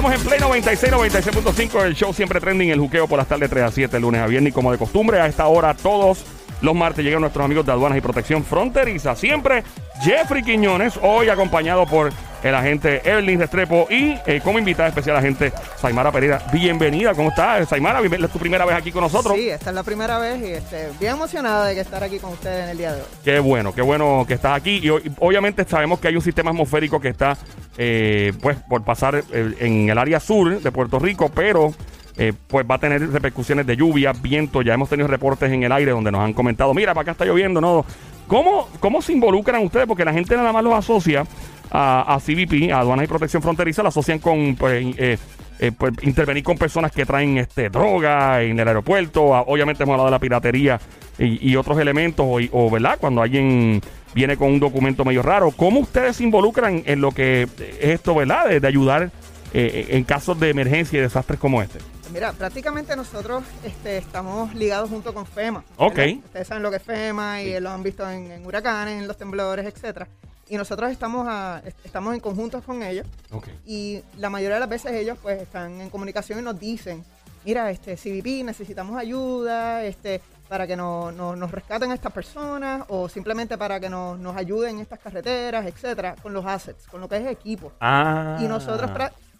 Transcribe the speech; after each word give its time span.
Estamos 0.00 0.18
en 0.18 0.26
Play 0.26 0.40
96, 0.40 0.92
96.5, 0.94 1.84
el 1.84 1.94
show 1.94 2.14
siempre 2.14 2.40
trending, 2.40 2.70
el 2.70 2.80
juqueo 2.80 3.06
por 3.06 3.18
las 3.18 3.28
tardes 3.28 3.50
3 3.50 3.64
a 3.64 3.70
7, 3.70 4.00
lunes 4.00 4.22
a 4.22 4.26
viernes. 4.26 4.50
Y 4.50 4.54
como 4.54 4.72
de 4.72 4.78
costumbre, 4.78 5.20
a 5.20 5.26
esta 5.26 5.46
hora 5.46 5.74
todos 5.74 6.24
los 6.60 6.74
martes 6.74 7.04
llegan 7.04 7.20
nuestros 7.20 7.44
amigos 7.44 7.66
de 7.66 7.72
aduanas 7.72 7.98
y 7.98 8.00
protección 8.00 8.44
fronteriza. 8.44 9.16
Siempre 9.16 9.64
Jeffrey 10.02 10.42
Quiñones, 10.42 10.98
hoy 11.02 11.28
acompañado 11.28 11.86
por 11.86 12.12
el 12.42 12.54
agente 12.54 13.02
Evelyn 13.04 13.38
Restrepo 13.38 13.86
y 13.90 14.16
eh, 14.26 14.40
como 14.42 14.58
invitada 14.58 14.88
especial 14.88 15.14
la 15.14 15.20
agente 15.20 15.52
Saimara 15.76 16.10
Pereira. 16.10 16.42
Bienvenida, 16.52 17.14
¿cómo 17.14 17.30
estás, 17.30 17.68
Saimara? 17.68 18.00
Es 18.00 18.30
tu 18.30 18.38
primera 18.38 18.64
vez 18.64 18.76
aquí 18.76 18.92
con 18.92 19.02
nosotros. 19.02 19.36
Sí, 19.36 19.48
esta 19.48 19.70
es 19.70 19.74
la 19.76 19.82
primera 19.82 20.18
vez 20.18 20.40
y 20.40 20.52
este, 20.52 20.88
bien 20.98 21.12
emocionada 21.12 21.66
de 21.66 21.74
que 21.74 21.80
estar 21.80 22.02
aquí 22.02 22.18
con 22.18 22.32
ustedes 22.32 22.64
en 22.64 22.70
el 22.70 22.78
día 22.78 22.92
de 22.92 23.00
hoy. 23.02 23.06
Qué 23.24 23.38
bueno, 23.38 23.74
qué 23.74 23.82
bueno 23.82 24.24
que 24.26 24.34
estás 24.34 24.56
aquí. 24.56 24.80
Y 24.82 24.90
obviamente 25.18 25.64
sabemos 25.68 26.00
que 26.00 26.08
hay 26.08 26.16
un 26.16 26.22
sistema 26.22 26.50
atmosférico 26.50 27.00
que 27.00 27.08
está 27.08 27.36
eh, 27.76 28.32
pues 28.40 28.56
por 28.68 28.84
pasar 28.84 29.22
eh, 29.32 29.54
en 29.60 29.88
el 29.90 29.98
área 29.98 30.20
sur 30.20 30.60
de 30.60 30.72
Puerto 30.72 30.98
Rico, 30.98 31.30
pero 31.34 31.74
eh, 32.16 32.32
pues 32.48 32.66
va 32.68 32.76
a 32.76 32.78
tener 32.78 33.10
repercusiones 33.10 33.66
de 33.66 33.76
lluvia, 33.76 34.12
viento. 34.12 34.62
Ya 34.62 34.74
hemos 34.74 34.88
tenido 34.88 35.08
reportes 35.08 35.50
en 35.50 35.62
el 35.62 35.72
aire 35.72 35.92
donde 35.92 36.10
nos 36.10 36.20
han 36.22 36.32
comentado, 36.32 36.74
mira, 36.74 36.94
para 36.94 37.02
acá 37.02 37.12
está 37.12 37.24
lloviendo, 37.24 37.60
¿no? 37.60 37.84
¿Cómo, 38.30 38.68
¿Cómo 38.78 39.02
se 39.02 39.12
involucran 39.12 39.64
ustedes? 39.64 39.86
Porque 39.86 40.04
la 40.04 40.12
gente 40.12 40.36
nada 40.36 40.52
más 40.52 40.62
los 40.62 40.72
asocia 40.72 41.24
a, 41.70 42.14
a 42.14 42.20
CBP, 42.20 42.70
a 42.72 42.78
Aduanas 42.78 43.04
y 43.04 43.08
Protección 43.08 43.42
Fronteriza, 43.42 43.82
lo 43.82 43.88
asocian 43.88 44.20
con 44.20 44.54
pues, 44.54 44.94
eh, 44.98 45.18
eh, 45.58 45.72
pues, 45.76 45.94
intervenir 46.02 46.44
con 46.44 46.56
personas 46.56 46.92
que 46.92 47.04
traen 47.04 47.38
este 47.38 47.70
droga 47.70 48.40
en 48.42 48.58
el 48.60 48.68
aeropuerto. 48.68 49.34
Ah, 49.34 49.44
Obviamente 49.48 49.82
hemos 49.82 49.94
hablado 49.94 50.06
de 50.06 50.12
la 50.12 50.20
piratería 50.20 50.80
y, 51.18 51.54
otros 51.56 51.78
elementos, 51.78 52.24
o, 52.24 52.38
o, 52.52 52.70
¿verdad? 52.70 52.98
Cuando 53.00 53.20
alguien 53.20 53.82
viene 54.14 54.36
con 54.36 54.48
un 54.52 54.60
documento 54.60 55.04
medio 55.04 55.22
raro. 55.22 55.50
¿Cómo 55.50 55.80
ustedes 55.80 56.16
se 56.16 56.22
involucran 56.24 56.82
en 56.86 57.00
lo 57.00 57.10
que 57.10 57.42
es 57.42 57.50
esto, 57.80 58.14
¿verdad? 58.14 58.48
De, 58.48 58.66
ayudar 58.66 59.10
en 59.52 60.04
casos 60.04 60.38
de 60.38 60.50
emergencia 60.50 60.98
y 60.98 61.02
desastres 61.02 61.38
como 61.38 61.60
este. 61.60 61.78
Mira, 62.12 62.32
prácticamente 62.32 62.96
nosotros 62.96 63.44
este, 63.64 63.98
estamos 63.98 64.52
ligados 64.54 64.90
junto 64.90 65.14
con 65.14 65.26
FEMA. 65.26 65.64
Ok. 65.76 65.94
¿verdad? 65.96 66.14
Ustedes 66.24 66.48
saben 66.48 66.62
lo 66.62 66.70
que 66.70 66.76
es 66.78 66.82
FEMA 66.82 67.42
y 67.42 67.60
lo 67.60 67.70
han 67.70 67.82
visto 67.82 68.08
en, 68.08 68.30
en 68.32 68.44
huracanes, 68.46 69.00
en 69.00 69.06
los 69.06 69.16
temblores, 69.16 69.64
etcétera. 69.66 70.08
Y 70.48 70.56
nosotros 70.56 70.90
estamos, 70.90 71.26
a- 71.28 71.62
est- 71.64 71.78
estamos 71.84 72.12
en 72.14 72.18
conjuntos 72.20 72.64
con 72.64 72.82
ellos 72.82 73.06
Ok. 73.30 73.46
y 73.64 74.02
la 74.18 74.28
mayoría 74.28 74.54
de 74.56 74.60
las 74.60 74.68
veces 74.68 74.92
ellos 74.92 75.16
pues 75.22 75.40
están 75.40 75.80
en 75.80 75.88
comunicación 75.90 76.40
y 76.40 76.42
nos 76.42 76.58
dicen, 76.58 77.04
mira, 77.44 77.70
este 77.70 77.96
CBP, 77.96 78.42
necesitamos 78.44 78.98
ayuda, 78.98 79.84
este 79.84 80.20
para 80.48 80.66
que 80.66 80.74
no- 80.74 81.12
no- 81.12 81.36
nos 81.36 81.52
rescaten 81.52 81.92
a 81.92 81.94
estas 81.94 82.12
personas 82.12 82.82
o 82.88 83.08
simplemente 83.08 83.56
para 83.56 83.78
que 83.78 83.88
nos, 83.88 84.18
nos 84.18 84.36
ayuden 84.36 84.76
en 84.76 84.80
estas 84.80 84.98
carreteras, 84.98 85.64
etcétera, 85.64 86.16
con 86.20 86.32
los 86.32 86.44
assets, 86.44 86.88
con 86.88 87.00
lo 87.00 87.08
que 87.08 87.18
es 87.18 87.26
equipo. 87.28 87.70
Ah. 87.80 88.36
Y 88.40 88.48
nosotros 88.48 88.90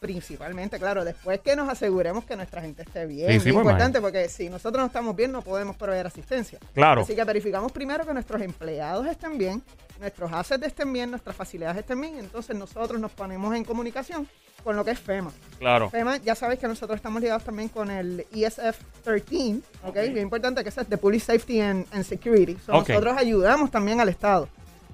principalmente, 0.01 0.79
claro, 0.79 1.05
después 1.05 1.41
que 1.41 1.55
nos 1.55 1.69
aseguremos 1.69 2.25
que 2.25 2.35
nuestra 2.35 2.63
gente 2.63 2.83
esté 2.83 3.07
bien, 3.07 3.29
Sí, 3.29 3.37
es 3.37 3.43
sí, 3.43 3.53
pues, 3.53 3.63
importante 3.63 4.01
porque 4.01 4.29
si 4.29 4.49
nosotros 4.49 4.81
no 4.81 4.87
estamos 4.87 5.15
bien 5.15 5.31
no 5.31 5.43
podemos 5.43 5.77
proveer 5.77 6.07
asistencia. 6.07 6.59
Claro. 6.75 7.03
Así 7.03 7.15
que 7.15 7.23
verificamos 7.23 7.71
primero 7.71 8.05
que 8.07 8.15
nuestros 8.15 8.41
empleados 8.41 9.07
estén 9.07 9.37
bien, 9.37 9.63
nuestros 10.01 10.33
assets 10.33 10.67
estén 10.67 10.93
bien, 10.93 11.11
nuestras 11.11 11.37
facilidades 11.37 11.77
estén 11.77 12.01
bien, 12.01 12.19
entonces 12.19 12.57
nosotros 12.57 12.99
nos 12.99 13.13
ponemos 13.13 13.55
en 13.55 13.63
comunicación 13.63 14.27
con 14.65 14.77
lo 14.77 14.85
que 14.85 14.93
es 14.93 14.99
FEMA. 14.99 15.31
Claro. 15.59 15.91
FEMA, 15.91 16.17
ya 16.19 16.35
sabes 16.35 16.59
que 16.59 16.67
nosotros 16.67 16.97
estamos 16.97 17.21
ligados 17.21 17.45
también 17.45 17.69
con 17.69 17.91
el 17.91 18.27
ESF 18.35 18.79
13, 19.05 19.61
¿ok? 19.85 19.95
Bien 19.95 20.19
importante 20.19 20.63
que 20.63 20.69
ese 20.71 20.83
es 20.83 20.89
de 20.89 20.97
Police 20.97 21.27
Safety 21.27 21.61
and, 21.61 21.87
and 21.93 22.05
Security. 22.05 22.57
So. 22.65 22.73
Nosotros 22.73 23.17
ayudamos 23.17 23.71
también 23.71 24.01
al 24.01 24.09
Estado. 24.09 24.49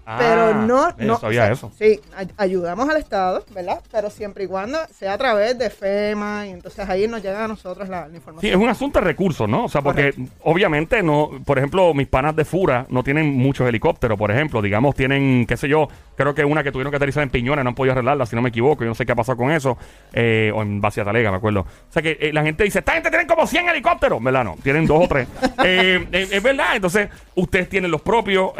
Ah, 0.08 0.16
Pero 0.20 0.54
no, 0.54 0.90
eh, 0.90 0.92
no 0.98 1.18
sabía 1.18 1.42
o 1.42 1.44
sea, 1.46 1.52
eso. 1.52 1.72
Sí, 1.76 2.00
ay- 2.16 2.28
ayudamos 2.36 2.88
al 2.88 2.96
Estado, 2.98 3.44
¿verdad? 3.52 3.80
Pero 3.90 4.08
siempre 4.08 4.44
y 4.44 4.46
cuando 4.46 4.78
sea 4.96 5.14
a 5.14 5.18
través 5.18 5.58
de 5.58 5.68
FEMA 5.68 6.46
y 6.46 6.50
entonces 6.50 6.88
ahí 6.88 7.08
nos 7.08 7.20
llega 7.22 7.44
a 7.44 7.48
nosotros 7.48 7.88
la, 7.88 8.02
la 8.02 8.10
Sí, 8.10 8.16
información. 8.16 8.52
es 8.52 8.56
un 8.62 8.68
asunto 8.68 9.00
de 9.00 9.04
recursos, 9.04 9.48
¿no? 9.48 9.64
O 9.64 9.68
sea, 9.68 9.82
porque 9.82 10.14
obviamente 10.44 11.02
no, 11.02 11.30
por 11.44 11.58
ejemplo, 11.58 11.92
mis 11.92 12.06
panas 12.06 12.36
de 12.36 12.44
Fura 12.44 12.86
no 12.88 13.02
tienen 13.02 13.34
muchos 13.36 13.68
helicópteros, 13.68 14.16
por 14.16 14.30
ejemplo, 14.30 14.62
digamos, 14.62 14.94
tienen, 14.94 15.44
qué 15.44 15.56
sé 15.56 15.68
yo, 15.68 15.88
creo 16.16 16.34
que 16.34 16.44
una 16.44 16.62
que 16.62 16.72
tuvieron 16.72 16.90
que 16.90 16.96
aterrizar 16.96 17.22
en 17.22 17.30
Piñones, 17.30 17.64
no 17.64 17.70
han 17.70 17.74
podido 17.74 17.92
arreglarla, 17.92 18.26
si 18.26 18.34
no 18.34 18.42
me 18.42 18.48
equivoco, 18.48 18.84
yo 18.84 18.88
no 18.88 18.94
sé 18.94 19.06
qué 19.06 19.12
ha 19.12 19.14
pasado 19.14 19.36
con 19.36 19.50
eso, 19.50 19.78
eh, 20.12 20.50
o 20.54 20.62
en 20.62 20.80
Bacia 20.80 21.04
Talega, 21.04 21.30
me 21.30 21.36
acuerdo. 21.36 21.60
O 21.60 21.66
sea, 21.92 22.02
que 22.02 22.16
eh, 22.20 22.32
la 22.32 22.42
gente 22.42 22.64
dice, 22.64 22.80
esta 22.80 22.92
gente 22.92 23.10
tienen 23.10 23.26
como 23.26 23.46
100 23.46 23.68
helicópteros, 23.68 24.22
¿verdad? 24.22 24.44
No, 24.44 24.56
tienen 24.62 24.86
dos 24.86 25.04
o 25.04 25.08
tres. 25.08 25.28
Eh, 25.64 26.06
eh, 26.12 26.28
es 26.30 26.42
verdad, 26.42 26.76
entonces, 26.76 27.08
ustedes 27.34 27.68
tienen 27.68 27.90
los 27.90 28.00
propios, 28.00 28.50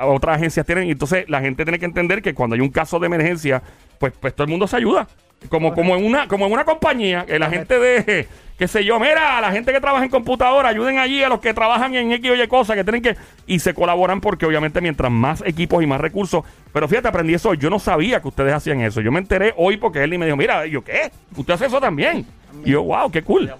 otras 0.00 0.36
agencias 0.36 0.66
tienen, 0.66 0.88
y 0.88 0.90
entonces 0.90 1.28
la 1.28 1.40
gente 1.40 1.64
tiene 1.64 1.78
que 1.78 1.86
entender 1.86 2.20
que 2.20 2.34
cuando 2.34 2.54
hay 2.54 2.60
un 2.60 2.68
caso 2.68 2.98
de 2.98 3.06
emergencia, 3.06 3.62
pues, 3.98 4.12
pues 4.20 4.34
todo 4.34 4.44
el 4.44 4.50
mundo 4.50 4.66
se 4.66 4.76
ayuda. 4.76 5.06
Como, 5.48 5.74
como 5.74 5.96
en 5.96 6.04
una, 6.04 6.28
como 6.28 6.46
en 6.46 6.52
una 6.52 6.64
compañía, 6.64 7.24
que 7.26 7.38
la 7.38 7.50
gente 7.50 7.78
de, 7.78 8.26
qué 8.58 8.66
sé 8.66 8.84
yo, 8.84 8.98
mira, 8.98 9.40
la 9.40 9.52
gente 9.52 9.72
que 9.72 9.80
trabaja 9.80 10.04
en 10.04 10.10
computadora, 10.10 10.70
ayuden 10.70 10.98
allí 10.98 11.22
a 11.22 11.28
los 11.28 11.40
que 11.40 11.54
trabajan 11.54 11.94
en 11.94 12.10
X 12.12 12.30
o 12.30 12.34
Y 12.34 12.48
cosas 12.48 12.74
que 12.74 12.84
tienen 12.84 13.02
que, 13.02 13.16
y 13.46 13.58
se 13.58 13.74
colaboran 13.74 14.20
porque 14.20 14.46
obviamente 14.46 14.80
mientras 14.80 15.12
más 15.12 15.42
equipos 15.46 15.82
y 15.82 15.86
más 15.86 16.00
recursos, 16.00 16.44
pero 16.72 16.88
fíjate, 16.88 17.08
aprendí 17.08 17.34
eso, 17.34 17.50
hoy. 17.50 17.58
yo 17.58 17.70
no 17.70 17.78
sabía 17.78 18.20
que 18.20 18.28
ustedes 18.28 18.54
hacían 18.54 18.80
eso, 18.80 19.00
yo 19.00 19.12
me 19.12 19.18
enteré 19.18 19.54
hoy 19.56 19.76
porque 19.76 20.02
él 20.02 20.14
y 20.14 20.18
me 20.18 20.24
dijo, 20.24 20.36
mira, 20.36 20.66
yo, 20.66 20.82
¿qué? 20.82 21.10
¿Usted 21.36 21.54
hace 21.54 21.66
eso 21.66 21.80
también? 21.80 22.26
Y 22.64 22.70
yo, 22.70 22.82
wow, 22.82 23.10
qué 23.10 23.22
cool. 23.22 23.52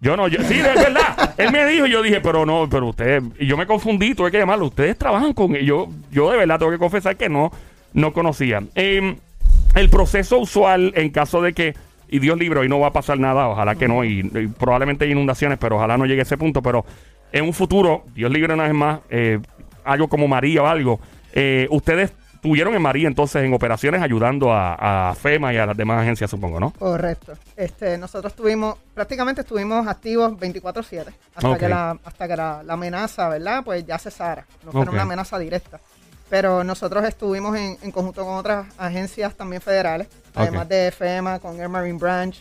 Yo 0.00 0.16
no, 0.16 0.26
yo, 0.26 0.42
sí, 0.42 0.58
es 0.58 0.74
verdad. 0.74 1.34
Él 1.38 1.52
me 1.52 1.64
dijo 1.64 1.86
y 1.86 1.90
yo 1.92 2.02
dije, 2.02 2.20
pero 2.20 2.44
no, 2.44 2.68
pero 2.68 2.88
usted, 2.88 3.22
y 3.38 3.46
yo 3.46 3.56
me 3.56 3.66
confundí, 3.66 4.16
tuve 4.16 4.32
que 4.32 4.38
llamarlo. 4.38 4.66
Ustedes 4.66 4.98
trabajan 4.98 5.32
con 5.32 5.54
yo, 5.54 5.88
yo 6.10 6.28
de 6.32 6.38
verdad 6.38 6.58
tengo 6.58 6.72
que 6.72 6.78
confesar 6.78 7.16
que 7.16 7.28
no, 7.28 7.52
no 7.92 8.12
conocía. 8.12 8.64
Em, 8.74 9.16
el 9.74 9.88
proceso 9.90 10.38
usual 10.38 10.92
en 10.96 11.10
caso 11.10 11.40
de 11.42 11.52
que, 11.52 11.74
y 12.08 12.18
Dios 12.18 12.38
libre, 12.38 12.60
hoy 12.60 12.68
no 12.68 12.78
va 12.80 12.88
a 12.88 12.92
pasar 12.92 13.18
nada, 13.18 13.48
ojalá 13.48 13.74
que 13.74 13.88
no, 13.88 14.04
y, 14.04 14.20
y 14.20 14.46
probablemente 14.48 15.04
hay 15.04 15.12
inundaciones, 15.12 15.58
pero 15.58 15.76
ojalá 15.76 15.96
no 15.96 16.04
llegue 16.06 16.20
a 16.20 16.24
ese 16.24 16.36
punto, 16.36 16.62
pero 16.62 16.84
en 17.32 17.44
un 17.44 17.52
futuro, 17.54 18.04
Dios 18.14 18.30
libre 18.30 18.52
una 18.54 18.64
vez 18.64 18.74
más, 18.74 19.00
eh, 19.08 19.38
algo 19.84 20.08
como 20.08 20.28
María 20.28 20.62
o 20.62 20.66
algo, 20.66 21.00
eh, 21.32 21.66
ustedes 21.70 22.12
tuvieron 22.42 22.74
en 22.74 22.82
María 22.82 23.06
entonces 23.06 23.44
en 23.44 23.54
operaciones 23.54 24.02
ayudando 24.02 24.52
a, 24.52 25.10
a 25.10 25.14
FEMA 25.14 25.54
y 25.54 25.58
a 25.58 25.64
las 25.64 25.76
demás 25.76 26.02
agencias, 26.02 26.28
supongo, 26.28 26.58
¿no? 26.58 26.72
Correcto. 26.72 27.34
Este, 27.56 27.96
nosotros 27.96 28.32
estuvimos, 28.32 28.76
prácticamente 28.94 29.42
estuvimos 29.42 29.86
activos 29.86 30.32
24/7 30.32 31.06
hasta 31.36 31.56
que, 31.56 31.68
la, 31.68 31.96
hasta 32.04 32.26
que 32.28 32.36
la, 32.36 32.62
la 32.64 32.72
amenaza, 32.74 33.28
¿verdad? 33.28 33.62
Pues 33.64 33.86
ya 33.86 33.96
cesara. 33.96 34.44
No 34.64 34.72
fue 34.72 34.82
Ok. 34.82 34.92
una 34.92 35.02
amenaza 35.02 35.38
directa. 35.38 35.78
Pero 36.32 36.64
nosotros 36.64 37.04
estuvimos 37.04 37.54
en, 37.58 37.76
en 37.82 37.90
conjunto 37.90 38.24
con 38.24 38.36
otras 38.36 38.64
agencias 38.78 39.34
también 39.34 39.60
federales, 39.60 40.08
además 40.34 40.66
de 40.66 40.90
FEMA, 40.90 41.38
con 41.38 41.60
Air 41.60 41.68
Marine 41.68 41.98
Branch, 41.98 42.34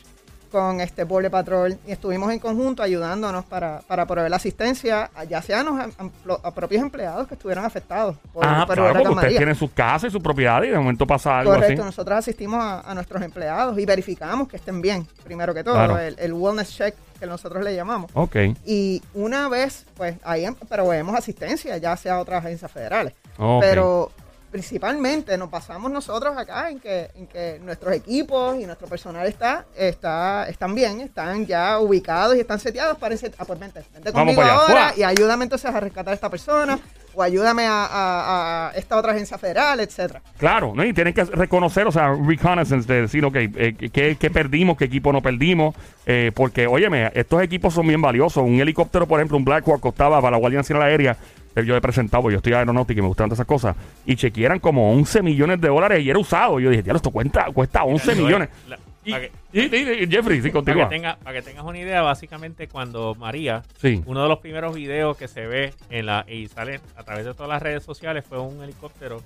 con 0.49 0.79
este 0.79 1.03
Border 1.03 1.29
Patrol, 1.29 1.77
y 1.85 1.91
estuvimos 1.91 2.31
en 2.31 2.39
conjunto 2.39 2.81
ayudándonos 2.83 3.43
para, 3.43 3.81
para 3.81 4.05
proveer 4.05 4.29
la 4.29 4.37
asistencia, 4.37 5.11
a- 5.13 5.25
ya 5.25 5.41
sea 5.41 5.59
a, 5.59 5.63
los 5.63 5.77
em- 5.77 6.11
a 6.41 6.51
propios 6.53 6.81
empleados 6.81 7.27
que 7.27 7.33
estuvieron 7.33 7.65
afectados 7.65 8.15
por, 8.31 8.45
Ah, 8.45 8.63
por 8.65 8.77
claro, 8.77 8.93
porque 8.93 9.09
ustedes 9.09 9.35
tienen 9.37 9.55
sus 9.55 9.71
casas 9.71 10.07
y 10.07 10.11
sus 10.11 10.23
propiedades 10.23 10.69
y 10.69 10.71
de 10.71 10.77
momento 10.77 11.05
pasa 11.05 11.39
algo 11.39 11.51
Correcto, 11.53 11.81
así. 11.81 11.85
nosotros 11.85 12.17
asistimos 12.17 12.63
a, 12.63 12.89
a 12.89 12.95
nuestros 12.95 13.21
empleados 13.21 13.77
y 13.77 13.85
verificamos 13.85 14.47
que 14.47 14.55
estén 14.55 14.81
bien, 14.81 15.05
primero 15.25 15.53
que 15.53 15.65
todo, 15.65 15.73
Claro. 15.75 15.99
el, 15.99 16.15
el 16.17 16.31
wellness 16.31 16.69
check 16.77 16.95
que 17.19 17.25
nosotros 17.27 17.61
le 17.61 17.75
llamamos. 17.75 18.09
Ok, 18.13 18.37
Y 18.65 19.01
una 19.13 19.49
vez, 19.49 19.85
pues 19.97 20.15
ahí 20.23 20.45
em- 20.45 20.55
proveemos 20.55 21.13
asistencia, 21.13 21.75
ya 21.77 21.97
sea 21.97 22.13
a 22.15 22.19
otras 22.21 22.43
agencias 22.45 22.71
federales. 22.71 23.13
Pero 23.37 24.11
principalmente 24.51 25.37
nos 25.37 25.49
basamos 25.49 25.89
nosotros 25.89 26.37
acá 26.37 26.69
en 26.69 26.79
que, 26.79 27.09
en 27.15 27.25
que 27.25 27.59
nuestros 27.63 27.93
equipos 27.93 28.57
y 28.57 28.65
nuestro 28.65 28.87
personal 28.87 29.25
está, 29.25 29.65
está, 29.75 30.47
están 30.49 30.75
bien, 30.75 30.99
están 30.99 31.45
ya 31.47 31.79
ubicados 31.79 32.35
y 32.35 32.41
están 32.41 32.59
seteados 32.59 32.97
para 32.97 33.15
ese, 33.15 33.31
ah, 33.37 33.45
pues 33.45 33.57
vente, 33.57 33.81
vente 33.93 34.11
conmigo 34.11 34.41
ahora 34.41 34.93
y 34.95 35.03
ayúdame 35.03 35.45
entonces 35.45 35.73
a 35.73 35.79
rescatar 35.79 36.11
a 36.11 36.15
esta 36.15 36.29
persona 36.29 36.77
o 37.13 37.21
ayúdame 37.23 37.65
a, 37.65 37.85
a- 37.85 38.67
a 38.69 38.71
esta 38.75 38.97
otra 38.97 39.11
agencia 39.13 39.37
federal, 39.37 39.79
etcétera. 39.79 40.21
Claro, 40.37 40.73
¿no? 40.75 40.83
Y 40.83 40.93
tienen 40.93 41.13
que 41.13 41.23
reconocer, 41.25 41.87
o 41.87 41.91
sea, 41.91 42.13
reconnaissance, 42.13 42.91
de 42.91 43.01
decir, 43.01 43.23
ok, 43.25 43.35
eh, 43.35 43.75
¿qué, 43.91 44.15
qué 44.19 44.29
perdimos, 44.29 44.77
qué 44.77 44.85
equipo 44.85 45.11
no 45.11 45.21
perdimos, 45.21 45.75
eh, 46.05 46.31
porque, 46.33 46.67
óyeme, 46.67 47.11
estos 47.13 47.41
equipos 47.41 47.73
son 47.73 47.87
bien 47.87 48.01
valiosos. 48.01 48.43
Un 48.43 48.59
helicóptero, 48.59 49.07
por 49.07 49.19
ejemplo, 49.19 49.37
un 49.37 49.45
Blackhawk 49.45 49.79
costaba 49.79 50.19
para 50.21 50.31
la 50.31 50.37
Guardia 50.37 50.59
Nacional 50.59 50.83
Aérea, 50.83 51.17
eh, 51.55 51.65
yo 51.65 51.75
he 51.75 51.81
presentado, 51.81 52.29
yo 52.31 52.37
estoy 52.37 52.53
aeronáutica 52.53 52.99
y 52.99 53.01
me 53.01 53.07
gustan 53.09 53.27
todas 53.27 53.37
esas 53.39 53.47
cosas, 53.47 53.75
y 54.05 54.15
chequearan 54.15 54.59
como 54.59 54.91
11 54.93 55.21
millones 55.21 55.59
de 55.59 55.67
dólares 55.67 55.99
y 56.03 56.09
era 56.09 56.17
usado. 56.19 56.59
Yo 56.59 56.69
dije, 56.69 56.83
ya 56.83 56.93
esto 56.93 57.11
cuenta, 57.11 57.45
cuesta 57.53 57.83
11 57.83 58.15
no, 58.15 58.23
millones. 58.23 58.49
la- 58.69 58.77
Y, 59.03 59.11
para 59.11 59.21
que- 59.23 59.31
y- 59.53 59.59
y- 59.61 60.03
y- 60.03 60.07
Jeffrey, 60.07 60.37
sí, 60.41 60.49
Para 60.49 60.53
continúa. 60.53 60.89
que, 60.89 60.95
tenga, 60.95 61.15
para 61.17 61.33
que 61.37 61.41
tengas 61.41 61.65
una 61.65 61.79
idea, 61.79 62.01
básicamente 62.01 62.67
cuando 62.67 63.15
María, 63.15 63.63
Sí. 63.77 64.03
uno 64.05 64.21
de 64.23 64.29
los 64.29 64.39
primeros 64.39 64.75
videos 64.75 65.17
que 65.17 65.27
se 65.27 65.47
ve 65.47 65.73
en 65.89 66.05
la 66.05 66.23
y 66.27 66.47
sale 66.47 66.79
a 66.95 67.03
través 67.03 67.25
de 67.25 67.33
todas 67.33 67.49
las 67.49 67.61
redes 67.61 67.83
sociales 67.83 68.23
fue 68.27 68.39
un 68.39 68.61
helicóptero 68.63 69.21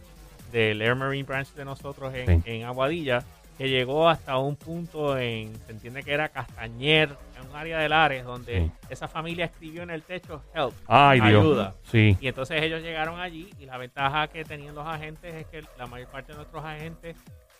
del 0.52 0.82
Air 0.82 0.96
Marine 0.96 1.24
Branch 1.24 1.48
de 1.54 1.66
nosotros 1.66 2.14
en, 2.14 2.42
Sí. 2.44 2.50
en 2.52 2.64
Aguadilla 2.66 3.24
que 3.58 3.70
llegó 3.70 4.10
hasta 4.10 4.38
un 4.38 4.56
punto 4.58 5.18
en, 5.18 5.54
se 5.66 5.72
entiende 5.72 6.04
que 6.04 6.12
era 6.12 6.28
Castañer, 6.28 7.10
en 7.42 7.50
un 7.50 7.56
área 7.56 7.80
del 7.80 7.94
Ares, 7.94 8.26
donde 8.26 8.64
Sí. 8.66 8.72
esa 8.90 9.08
familia 9.08 9.46
escribió 9.46 9.82
en 9.84 9.92
el 9.92 10.04
techo 10.04 10.42
help, 10.54 10.74
Ay, 10.88 11.22
Dios. 11.22 11.42
ayuda. 11.42 11.74
Sí. 11.84 12.18
Y 12.20 12.28
entonces 12.28 12.62
ellos 12.62 12.82
llegaron 12.82 13.18
allí 13.20 13.50
y 13.60 13.66
la 13.66 13.78
ventaja 13.78 14.28
que 14.28 14.44
tenían 14.44 14.76
los 14.76 14.86
agentes 14.86 15.34
es 15.34 15.46
que 15.48 15.64
la 15.78 15.88
mayor 15.88 16.10
parte 16.10 16.34
de 16.34 16.38
nuestros 16.38 16.64
agentes 16.66 17.16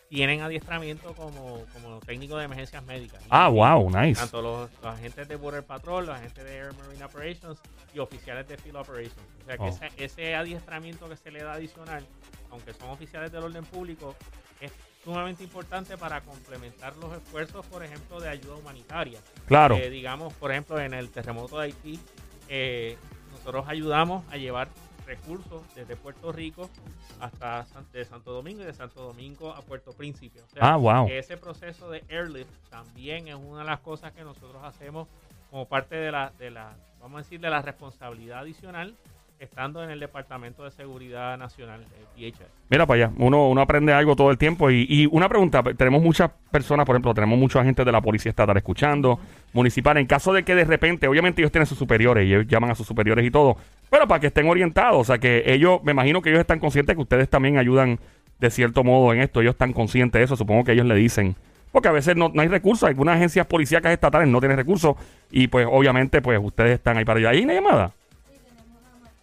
tienen 0.08 0.40
adiestramiento 0.40 1.12
como, 1.14 1.64
como 1.72 1.98
técnico 2.00 2.36
de 2.36 2.44
emergencias 2.44 2.84
médicas. 2.84 3.22
Ah, 3.28 3.48
wow, 3.48 3.90
nice. 3.90 4.20
Tanto 4.20 4.40
los, 4.40 4.70
los 4.82 4.94
agentes 4.94 5.26
de 5.26 5.36
Border 5.36 5.64
Patrol, 5.64 6.06
los 6.06 6.14
agentes 6.16 6.44
de 6.44 6.56
Air 6.56 6.72
Marine 6.74 7.04
Operations 7.04 7.58
y 7.92 7.98
oficiales 7.98 8.46
de 8.46 8.56
Field 8.56 8.76
Operations. 8.76 9.18
O 9.42 9.46
sea 9.46 9.56
que 9.56 9.62
Oh. 9.64 9.68
ese, 9.68 9.90
ese 9.96 10.34
adiestramiento 10.36 11.08
que 11.08 11.16
se 11.16 11.30
le 11.30 11.42
da 11.42 11.54
adicional, 11.54 12.06
aunque 12.50 12.72
son 12.74 12.90
oficiales 12.90 13.32
del 13.32 13.42
orden 13.42 13.64
público, 13.64 14.14
es 14.60 14.72
sumamente 15.02 15.42
importante 15.44 15.96
para 15.96 16.20
complementar 16.20 16.96
los 16.96 17.12
esfuerzos, 17.16 17.64
por 17.66 17.82
ejemplo, 17.84 18.20
de 18.20 18.28
ayuda 18.28 18.54
humanitaria. 18.56 19.18
Claro. 19.46 19.76
Eh, 19.76 19.90
digamos, 19.90 20.32
por 20.34 20.50
ejemplo, 20.52 20.78
en 20.80 20.94
el 20.94 21.10
terremoto 21.10 21.58
de 21.58 21.64
Haití, 21.66 22.00
eh, 22.48 22.96
nosotros 23.32 23.66
ayudamos 23.68 24.24
a 24.32 24.36
llevar 24.36 24.68
recursos 25.06 25.62
desde 25.74 25.96
Puerto 25.96 26.32
Rico 26.32 26.68
hasta 27.20 27.64
San- 27.66 27.90
de 27.92 28.04
Santo 28.04 28.32
Domingo 28.32 28.62
y 28.62 28.66
de 28.66 28.72
Santo 28.74 29.02
Domingo 29.02 29.52
a 29.52 29.62
Puerto 29.62 29.92
Príncipe. 29.92 30.40
O 30.42 30.48
sea, 30.48 30.74
Ah, 30.74 30.76
wow. 30.76 31.06
que 31.06 31.18
ese 31.18 31.36
proceso 31.36 31.90
de 31.90 32.04
airlift 32.10 32.50
también 32.70 33.28
es 33.28 33.34
una 33.36 33.60
de 33.60 33.66
las 33.66 33.80
cosas 33.80 34.12
que 34.12 34.22
nosotros 34.22 34.62
hacemos 34.64 35.08
como 35.50 35.66
parte 35.66 35.94
de 35.96 36.10
la, 36.10 36.32
de 36.38 36.50
la 36.50 36.74
vamos 37.00 37.20
a 37.20 37.22
decir, 37.22 37.40
de 37.40 37.48
la 37.50 37.62
responsabilidad 37.62 38.40
adicional 38.40 38.94
estando 39.38 39.82
en 39.84 39.90
el 39.90 40.00
Departamento 40.00 40.64
de 40.64 40.70
Seguridad 40.70 41.36
Nacional, 41.36 41.84
el 42.16 42.32
DHS. 42.32 42.46
Mira 42.68 42.86
para 42.86 43.04
allá, 43.04 43.14
uno, 43.18 43.48
uno 43.48 43.60
aprende 43.60 43.92
algo 43.92 44.16
todo 44.16 44.30
el 44.30 44.38
tiempo. 44.38 44.70
Y, 44.70 44.86
y 44.88 45.06
una 45.06 45.28
pregunta, 45.28 45.62
tenemos 45.76 46.02
muchas 46.02 46.30
personas, 46.50 46.86
por 46.86 46.94
ejemplo, 46.94 47.14
tenemos 47.14 47.38
muchos 47.38 47.60
agentes 47.60 47.84
de 47.84 47.92
la 47.92 48.00
policía 48.00 48.30
estatal 48.30 48.56
escuchando, 48.56 49.20
municipal. 49.52 49.96
En 49.98 50.06
caso 50.06 50.32
de 50.32 50.44
que 50.44 50.54
de 50.54 50.64
repente, 50.64 51.08
obviamente 51.08 51.42
ellos 51.42 51.52
tienen 51.52 51.66
sus 51.66 51.78
superiores 51.78 52.26
y 52.26 52.34
ellos 52.34 52.46
llaman 52.46 52.70
a 52.70 52.74
sus 52.74 52.86
superiores 52.86 53.24
y 53.24 53.30
todo, 53.30 53.56
pero 53.90 54.08
para 54.08 54.20
que 54.20 54.28
estén 54.28 54.48
orientados, 54.48 55.00
o 55.00 55.04
sea 55.04 55.18
que 55.18 55.44
ellos, 55.46 55.80
me 55.84 55.92
imagino 55.92 56.22
que 56.22 56.30
ellos 56.30 56.40
están 56.40 56.58
conscientes 56.58 56.96
que 56.96 57.02
ustedes 57.02 57.28
también 57.28 57.58
ayudan 57.58 57.98
de 58.38 58.50
cierto 58.50 58.84
modo 58.84 59.12
en 59.12 59.20
esto, 59.20 59.40
ellos 59.40 59.54
están 59.54 59.72
conscientes 59.72 60.18
de 60.18 60.24
eso, 60.24 60.36
supongo 60.36 60.64
que 60.64 60.72
ellos 60.72 60.86
le 60.86 60.94
dicen. 60.94 61.36
Porque 61.72 61.88
a 61.88 61.92
veces 61.92 62.16
no, 62.16 62.30
no 62.32 62.42
hay 62.42 62.48
recursos, 62.48 62.88
algunas 62.88 63.16
agencias 63.16 63.46
policíacas 63.46 63.92
estatales 63.92 64.28
no 64.28 64.40
tienen 64.40 64.56
recursos 64.56 64.96
y 65.30 65.48
pues 65.48 65.66
obviamente 65.70 66.22
pues 66.22 66.40
ustedes 66.42 66.72
están 66.72 66.96
ahí 66.96 67.04
para 67.04 67.18
allá. 67.20 67.30
¿Hay 67.30 67.44
una 67.44 67.54
llamada? 67.54 67.92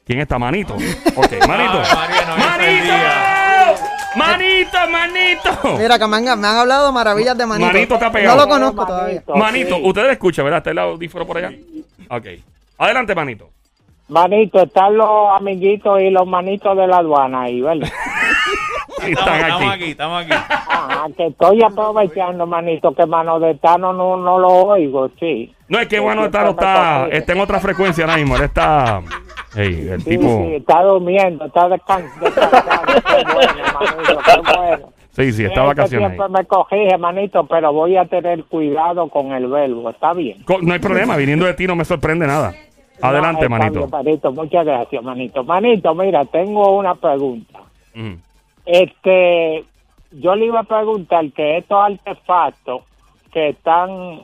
¿Quién 0.06 0.20
está? 0.20 0.38
Manito. 0.38 0.74
Ok, 0.74 1.32
Manito. 1.48 1.80
Ave 1.80 1.96
María, 1.96 2.26
no 2.28 2.38
¡Manito! 2.38 2.94
¡Manito, 4.16 4.78
manito! 4.92 5.78
Mira, 5.80 5.98
que 5.98 6.08
me 6.08 6.18
han, 6.18 6.24
me 6.40 6.48
han 6.48 6.58
hablado 6.58 6.92
maravillas 6.92 7.36
de 7.38 7.46
Manito. 7.48 7.72
Manito 7.74 7.94
está 7.96 8.12
pegado. 8.12 8.36
No 8.36 8.44
lo 8.44 8.48
conozco 8.48 8.86
todavía. 8.86 9.24
Manito, 9.36 9.76
sí. 9.76 9.82
usted 9.84 10.04
le 10.04 10.12
escucha, 10.12 10.44
¿verdad? 10.44 10.60
Está 10.60 10.72
el 10.72 10.80
audífono 10.80 11.26
por 11.26 11.38
allá. 11.38 11.52
Ok. 12.10 12.26
Adelante, 12.78 13.16
manito. 13.16 13.50
Manito, 14.10 14.62
están 14.62 14.98
los 14.98 15.32
amiguitos 15.36 16.00
y 16.02 16.10
los 16.12 16.28
manitos 16.28 16.78
de 16.78 16.86
la 16.88 16.98
aduana 16.98 17.44
ahí, 17.44 17.62
¿verdad? 17.62 17.88
Sí, 19.02 19.12
Estamos, 19.12 19.34
están 19.34 19.50
estamos 19.50 19.74
aquí. 19.74 19.82
aquí, 19.84 19.92
estamos 19.92 20.24
aquí. 20.24 20.32
Ajá, 20.34 21.06
que 21.18 21.26
estoy 21.28 21.62
aprovechando, 21.64 22.46
manito, 22.46 22.94
que 22.94 23.06
mano 23.06 23.38
de 23.40 23.56
Tano 23.56 23.92
no, 23.92 24.16
no 24.16 24.40
lo 24.40 24.48
oigo, 24.50 25.10
sí. 25.20 25.54
No, 25.68 25.80
es 25.80 25.88
que 25.88 26.00
bueno, 26.00 26.26
está, 26.26 26.44
no 26.44 26.52
está, 26.52 27.08
está 27.12 27.34
en 27.34 27.40
otra 27.42 27.60
frecuencia 27.60 28.06
ahora 28.06 28.16
mismo. 28.18 28.38
Él 28.38 28.44
está. 28.44 29.02
Hey, 29.56 29.88
el 29.92 30.02
Sí, 30.02 30.10
tipo. 30.12 30.24
sí, 30.46 30.56
está 30.56 30.82
durmiendo, 30.84 31.46
está 31.46 31.68
descan- 31.70 32.10
descansando. 32.20 32.94
qué 33.06 33.34
bueno, 33.34 33.64
manito, 33.80 34.20
qué 34.26 34.58
bueno. 34.58 34.94
Sí, 35.12 35.32
sí, 35.32 35.44
está 35.46 35.62
Este 35.62 35.68
vacaciones. 35.68 36.12
siempre 36.16 36.30
me 36.30 36.46
corrige, 36.48 36.98
manito, 36.98 37.46
pero 37.46 37.72
voy 37.72 37.98
a 37.98 38.06
tener 38.06 38.44
cuidado 38.46 39.08
con 39.10 39.32
el 39.32 39.48
verbo, 39.48 39.90
¿está 39.92 40.12
bien? 40.14 40.38
No 40.62 40.74
hay 40.74 40.80
problema, 40.80 41.16
viniendo 41.16 41.46
de 41.46 41.54
ti 41.54 41.68
no 41.68 41.76
me 41.76 41.86
sorprende 41.86 42.26
nada. 42.26 42.54
Adelante, 43.02 43.44
No, 43.44 43.50
manito. 43.58 43.88
manito, 43.90 44.32
muchas 44.32 44.66
gracias, 44.66 45.04
manito. 45.04 45.44
Manito, 45.44 45.94
mira, 45.94 46.26
tengo 46.26 46.76
una 46.78 46.96
pregunta. 46.96 47.60
Ujú. 47.96 48.18
Este, 48.66 49.64
yo 50.12 50.36
le 50.36 50.46
iba 50.46 50.62
a 50.62 50.64
preguntar 50.64 51.26
que 51.32 51.58
estos 51.58 51.78
artefactos 51.84 52.82
que 53.32 53.50
están, 53.50 54.22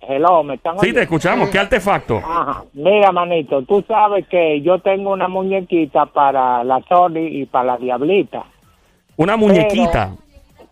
hello, 0.00 0.42
me 0.42 0.54
están 0.54 0.78
Sí, 0.80 0.92
te 0.92 1.02
escuchamos. 1.02 1.48
¿Qué 1.50 1.58
artefacto? 1.58 2.18
Ajá, 2.18 2.64
mira, 2.72 3.12
manito, 3.12 3.62
tú 3.62 3.84
sabes 3.86 4.26
que 4.28 4.60
yo 4.62 4.78
tengo 4.80 5.12
una 5.12 5.28
muñequita 5.28 6.06
para 6.06 6.64
la 6.64 6.80
Sony 6.88 7.26
y 7.30 7.46
para 7.46 7.72
la 7.72 7.76
Diablita. 7.78 8.44
Una 9.16 9.36
muñequita. 9.36 10.14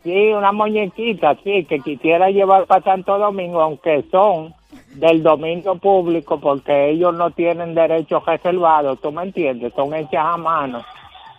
Sí, 0.02 0.28
una 0.28 0.52
muñequita, 0.52 1.36
sí, 1.42 1.64
que 1.64 1.80
quisiera 1.80 2.30
llevar 2.30 2.66
para 2.66 2.82
Santo 2.82 3.18
Domingo, 3.18 3.60
aunque 3.60 4.04
son 4.10 4.54
del 4.94 5.22
domingo 5.22 5.76
público, 5.76 6.38
porque 6.38 6.90
ellos 6.90 7.14
no 7.14 7.30
tienen 7.32 7.74
derechos 7.74 8.24
reservados, 8.24 9.00
¿tú 9.00 9.10
me 9.10 9.24
entiendes? 9.24 9.72
Son 9.74 9.92
hechas 9.94 10.24
a 10.24 10.36
mano. 10.36 10.84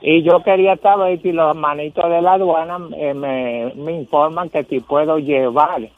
Y 0.01 0.22
yo 0.22 0.44
quería 0.44 0.75
saber 0.78 1.22
si 1.22 1.31
los 1.31 1.56
manitos 1.56 2.10
de 2.10 2.22
la 2.22 2.34
aduana 2.34 2.78
eh, 2.98 3.13
me, 3.13 3.74
me 3.75 3.94
informan 3.94 4.50
que 4.50 4.63
si 4.66 4.80
puedo 4.80 5.18
llevar 5.18 5.89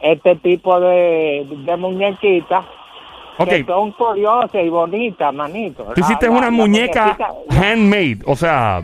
este 0.00 0.36
tipo 0.36 0.78
de, 0.80 1.46
de 1.64 1.76
muñequitas 1.76 2.64
que 3.44 3.64
son 3.64 3.92
curiosas 3.92 4.62
y 4.64 4.68
bonitas, 4.68 5.32
manito. 5.32 5.84
Tú 5.94 6.00
hiciste 6.00 6.28
una 6.28 6.50
muñeca 6.50 7.16
handmade. 7.50 8.18
O 8.26 8.34
sea, 8.34 8.82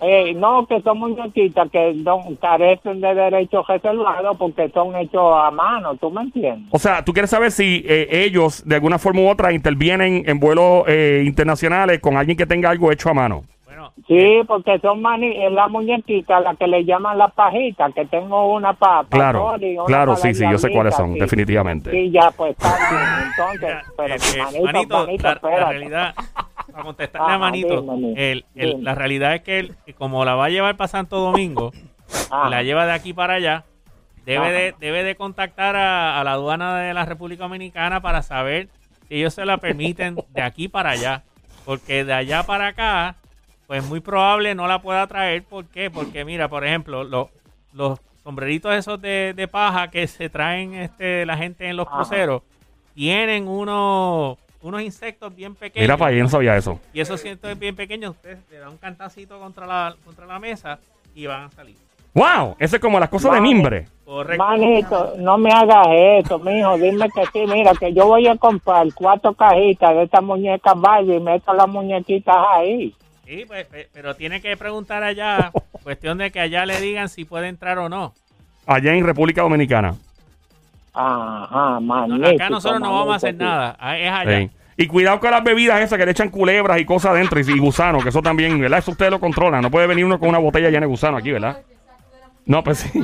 eh, 0.00 0.34
no, 0.34 0.66
que 0.66 0.80
son 0.82 0.98
muñequitas 0.98 1.70
que 1.70 1.94
no 1.94 2.22
carecen 2.40 3.00
de 3.00 3.14
derechos 3.14 3.66
reservados 3.66 4.36
porque 4.38 4.68
son 4.70 4.94
hechos 4.96 5.32
a 5.34 5.50
mano, 5.50 5.96
¿tú 5.96 6.10
me 6.10 6.22
entiendes? 6.22 6.68
O 6.70 6.78
sea, 6.78 7.04
tú 7.04 7.12
quieres 7.12 7.30
saber 7.30 7.50
si 7.50 7.84
eh, 7.86 8.08
ellos, 8.10 8.62
de 8.66 8.74
alguna 8.74 8.98
forma 8.98 9.20
u 9.20 9.28
otra, 9.28 9.52
intervienen 9.52 10.24
en 10.26 10.40
vuelos 10.40 10.84
eh, 10.88 11.22
internacionales 11.24 12.00
con 12.00 12.16
alguien 12.16 12.36
que 12.36 12.46
tenga 12.46 12.70
algo 12.70 12.90
hecho 12.92 13.10
a 13.10 13.14
mano. 13.14 13.44
Bueno, 13.74 13.92
Sí, 14.06 14.40
porque 14.46 14.78
son 14.78 15.02
mani 15.02 15.44
es 15.44 15.50
la 15.50 15.66
muñequita, 15.66 16.38
la 16.40 16.54
que 16.54 16.68
le 16.68 16.84
llaman 16.84 17.18
la 17.18 17.28
pajita, 17.28 17.90
que 17.92 18.04
tengo 18.06 18.54
una 18.54 18.72
para 18.74 19.02
Claro, 19.08 19.54
claro, 19.86 20.14
sí, 20.16 20.32
sí, 20.32 20.44
yo 20.48 20.58
sé 20.58 20.70
cuáles 20.70 20.94
son, 20.94 21.14
definitivamente. 21.14 21.90
Sí, 21.90 22.10
ya, 22.12 22.30
pues 22.30 22.52
está 22.52 22.76
bien, 22.76 23.02
entonces, 23.26 23.76
pero 23.96 24.14
eh, 24.14 24.18
eh, 24.34 24.38
manito, 24.62 24.62
Manito, 24.64 25.06
manito, 25.06 25.48
la, 25.50 25.70
realidad, 25.70 26.14
para 26.70 26.84
contestarle 26.84 27.32
a 27.32 27.38
Manito, 27.38 27.80
dime, 27.80 28.12
el- 28.16 28.44
el- 28.54 28.70
dime. 28.70 28.82
la 28.82 28.94
realidad 28.94 29.34
es 29.34 29.40
que 29.42 29.58
él, 29.58 29.74
como 29.98 30.24
la 30.24 30.36
va 30.36 30.44
a 30.46 30.50
llevar 30.50 30.76
para 30.76 30.88
Santo 30.88 31.16
Domingo, 31.18 31.72
Ah, 32.30 32.48
la 32.48 32.62
lleva 32.62 32.86
de 32.86 32.92
aquí 32.92 33.12
para 33.12 33.34
allá, 33.34 33.64
debe 34.24 34.46
Ajá. 34.46 34.50
de, 34.54 34.74
debe 34.78 35.02
de 35.02 35.16
contactar 35.16 35.74
a, 35.74 36.20
a 36.20 36.24
la 36.24 36.32
aduana 36.32 36.78
de 36.78 36.94
la 36.94 37.04
República 37.06 37.44
Dominicana 37.44 38.00
para 38.00 38.22
saber 38.22 38.68
si 39.08 39.16
ellos 39.16 39.34
se 39.34 39.44
la 39.44 39.56
permiten 39.58 40.16
de 40.28 40.42
aquí 40.42 40.68
para 40.68 40.90
allá. 40.90 41.22
Porque 41.64 42.04
de 42.04 42.12
allá 42.12 42.42
para 42.42 42.68
acá, 42.68 43.16
pues 43.74 43.88
muy 43.88 43.98
probable 43.98 44.54
no 44.54 44.68
la 44.68 44.80
pueda 44.80 45.04
traer. 45.08 45.42
¿Por 45.42 45.64
qué? 45.64 45.90
Porque 45.90 46.24
mira, 46.24 46.46
por 46.48 46.64
ejemplo, 46.64 47.02
lo- 47.02 47.28
los 47.72 47.98
sombreritos 48.22 48.72
esos 48.72 49.02
de, 49.02 49.32
de 49.34 49.48
paja 49.48 49.88
que 49.90 50.06
se 50.06 50.28
traen 50.28 50.74
este, 50.74 51.26
la 51.26 51.36
gente 51.36 51.68
en 51.68 51.76
los 51.76 51.88
Ajá. 51.88 51.96
cruceros, 51.96 52.42
tienen 52.94 53.48
unos, 53.48 54.38
unos 54.62 54.80
insectos 54.80 55.34
bien 55.34 55.56
pequeños. 55.56 55.82
Mira 55.82 55.96
para 55.96 56.10
allá, 56.10 56.18
yo 56.18 56.22
no 56.22 56.28
sabía 56.30 56.56
eso. 56.56 56.78
Y 56.92 57.00
esos 57.00 57.20
insectos 57.24 57.58
bien 57.58 57.74
pequeños, 57.74 58.12
usted 58.12 58.38
le 58.48 58.58
da 58.58 58.70
un 58.70 58.76
cantacito 58.76 59.40
contra 59.40 59.66
la, 59.66 59.96
contra 60.04 60.24
la 60.24 60.38
mesa 60.38 60.78
y 61.12 61.26
van 61.26 61.42
a 61.46 61.50
salir. 61.50 61.74
¡Wow! 62.14 62.54
Eso 62.60 62.76
es 62.76 62.80
como 62.80 63.00
las 63.00 63.08
cosas 63.08 63.32
de 63.32 63.40
mimbre. 63.40 63.88
Correcto. 64.04 64.44
Manito, 64.44 65.14
no 65.18 65.36
me 65.36 65.50
hagas 65.50 65.88
eso, 65.90 66.38
mijo. 66.38 66.76
Dime 66.78 67.08
que 67.10 67.24
sí. 67.32 67.44
Mira, 67.52 67.72
que 67.74 67.92
yo 67.92 68.06
voy 68.06 68.28
a 68.28 68.36
comprar 68.36 68.86
cuatro 68.94 69.34
cajitas 69.34 69.96
de 69.96 70.04
estas 70.04 70.22
muñecas 70.22 70.80
Barbie 70.80 71.16
y 71.16 71.20
meto 71.20 71.52
las 71.52 71.66
muñequitas 71.66 72.36
ahí. 72.52 72.94
Sí, 73.26 73.44
pues, 73.46 73.66
pe- 73.66 73.88
pero 73.92 74.14
tiene 74.14 74.40
que 74.40 74.56
preguntar 74.56 75.02
allá, 75.02 75.50
cuestión 75.82 76.18
de 76.18 76.30
que 76.30 76.40
allá 76.40 76.66
le 76.66 76.80
digan 76.80 77.08
si 77.08 77.24
puede 77.24 77.48
entrar 77.48 77.78
o 77.78 77.88
no. 77.88 78.12
Allá 78.66 78.92
en 78.94 79.04
República 79.04 79.42
Dominicana. 79.42 79.94
Ajá, 80.92 81.74
No, 81.74 81.80
manito. 81.80 82.28
acá 82.28 82.48
nosotros 82.50 82.80
no 82.80 82.92
vamos 82.92 83.14
a 83.14 83.16
hacer 83.16 83.34
nada, 83.34 83.76
ah, 83.80 83.98
es 83.98 84.10
allá. 84.12 84.38
Sí. 84.40 84.50
Y 84.76 84.86
cuidado 84.86 85.20
con 85.20 85.30
las 85.30 85.42
bebidas 85.44 85.80
esas 85.80 85.98
que 85.98 86.04
le 86.04 86.10
echan 86.12 86.30
culebras 86.30 86.80
y 86.80 86.84
cosas 86.84 87.12
adentro 87.12 87.38
y, 87.40 87.42
y 87.48 87.58
gusanos, 87.58 88.02
que 88.02 88.08
eso 88.08 88.22
también, 88.22 88.60
¿verdad? 88.60 88.78
Eso 88.80 88.90
ustedes 88.90 89.10
lo 89.10 89.20
controlan. 89.20 89.62
No 89.62 89.70
puede 89.70 89.86
venir 89.86 90.04
uno 90.04 90.18
con 90.18 90.28
una 90.28 90.38
botella 90.38 90.66
llena 90.68 90.80
de 90.80 90.86
gusanos 90.86 91.20
aquí, 91.20 91.30
¿verdad? 91.30 91.58
No, 92.46 92.62
pues 92.64 92.78
sí. 92.78 93.00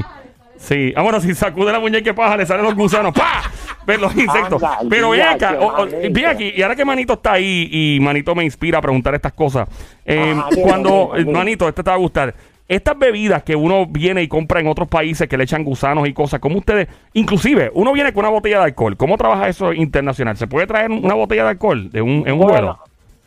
Sí. 0.57 0.93
Ah, 0.97 1.03
bueno, 1.03 1.21
si 1.21 1.33
sacude 1.35 1.73
la 1.73 1.79
muñeca 1.81 2.13
paja, 2.13 2.37
le 2.37 2.45
salen 2.45 2.65
los 2.65 2.75
gusanos. 2.75 3.13
¡Pah! 3.15 3.43
Ven 3.91 4.01
los 4.01 4.17
insectos. 4.17 4.63
Anda, 4.63 4.79
Pero 4.89 5.11
ven 5.11 5.21
acá, 5.23 5.57
o- 5.61 5.87
ven 5.87 6.27
aquí, 6.27 6.53
y 6.57 6.63
ahora 6.63 6.77
que 6.77 6.85
Manito 6.85 7.15
está 7.15 7.33
ahí 7.33 7.69
y 7.71 7.99
Manito 8.01 8.35
me 8.35 8.45
inspira 8.45 8.79
a 8.79 8.81
preguntar 8.83 9.15
estas 9.15 9.33
cosas. 9.33 9.69
eh, 10.05 10.33
Ajá, 10.37 10.49
dime, 10.51 10.63
cuando, 10.63 11.13
Manito, 11.27 11.69
este 11.69 11.83
te 11.83 11.91
va 11.91 11.97
a 11.97 11.99
gustar. 11.99 12.35
Estas 12.69 12.97
bebidas 12.97 13.43
que 13.43 13.57
uno 13.57 13.85
viene 13.87 14.23
y 14.23 14.29
compra 14.29 14.61
en 14.61 14.69
otros 14.69 14.87
países 14.87 15.29
que 15.29 15.37
le 15.37 15.43
echan 15.43 15.65
gusanos 15.65 16.07
y 16.07 16.13
cosas, 16.13 16.39
¿cómo 16.39 16.59
ustedes, 16.59 16.87
inclusive, 17.15 17.69
uno 17.75 17.93
viene 17.93 18.13
con 18.13 18.21
una 18.25 18.31
botella 18.33 18.59
de 18.59 18.65
alcohol, 18.67 18.97
¿cómo 18.97 19.17
trabaja 19.19 19.49
eso 19.49 19.73
internacional? 19.73 20.37
¿Se 20.37 20.47
puede 20.47 20.69
traer 20.69 20.89
una 20.91 21.15
botella 21.15 21.43
de 21.43 21.49
alcohol 21.51 21.91
de 21.91 22.01
un, 22.01 22.23
en 22.27 22.35
un 22.35 22.39
vuelo? 22.39 22.79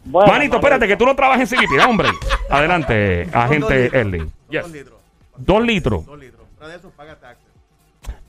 bueno, 0.06 0.32
Manito, 0.32 0.56
espérate, 0.58 0.88
que 0.88 0.96
tú 0.96 1.06
no 1.06 1.14
trabajas 1.14 1.52
en 1.52 1.58
CBP, 1.60 1.78
hombre. 1.90 2.08
Adelante, 2.50 3.28
agente 3.34 3.90
Erling. 3.98 4.32
Yes. 4.50 4.62
Dos 4.64 4.72
litros. 4.72 5.00
Dos 5.38 5.64
litros. 5.66 6.06
Dos 6.06 6.20
litros. 6.20 6.42
De 6.70 6.76
eso 6.78 6.90
paga 6.96 7.16
taxes. 7.16 7.43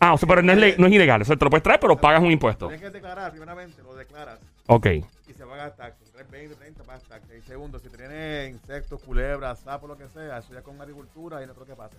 Ah, 0.01 0.13
o 0.13 0.19
sea, 0.19 0.29
pero 0.29 0.43
no 0.43 0.53
es, 0.53 0.59
le- 0.59 0.77
no 0.77 0.87
es 0.87 0.93
ilegal. 0.93 1.23
O 1.23 1.25
sea, 1.25 1.37
te 1.37 1.45
lo 1.45 1.51
puedes 1.51 1.63
traer, 1.63 1.81
pero 1.81 1.97
pagas 1.97 2.21
un 2.23 2.31
impuesto. 2.31 2.67
Tienes 2.69 2.83
que 2.83 2.91
declarar, 2.91 3.31
primeramente, 3.31 3.83
lo 3.83 3.95
declaras 3.95 4.39
Ok. 4.67 4.87
y 4.87 5.33
se 5.33 5.47
paga 5.47 5.75
taxes. 5.75 6.11
3, 6.13 6.31
20, 6.31 6.55
30 6.57 6.83
pagas 6.85 7.03
taxes. 7.05 7.39
Y 7.39 7.47
segundo, 7.47 7.79
si 7.79 7.89
tiene 7.89 8.49
insectos, 8.51 9.01
culebras, 9.03 9.61
sapos, 9.61 9.89
lo 9.89 9.97
que 9.97 10.09
sea, 10.09 10.39
eso 10.39 10.53
ya 10.53 10.63
con 10.63 10.81
agricultura 10.81 11.43
y 11.43 11.47
no 11.47 11.55
creo 11.55 11.67
que 11.67 11.75
pase. 11.75 11.97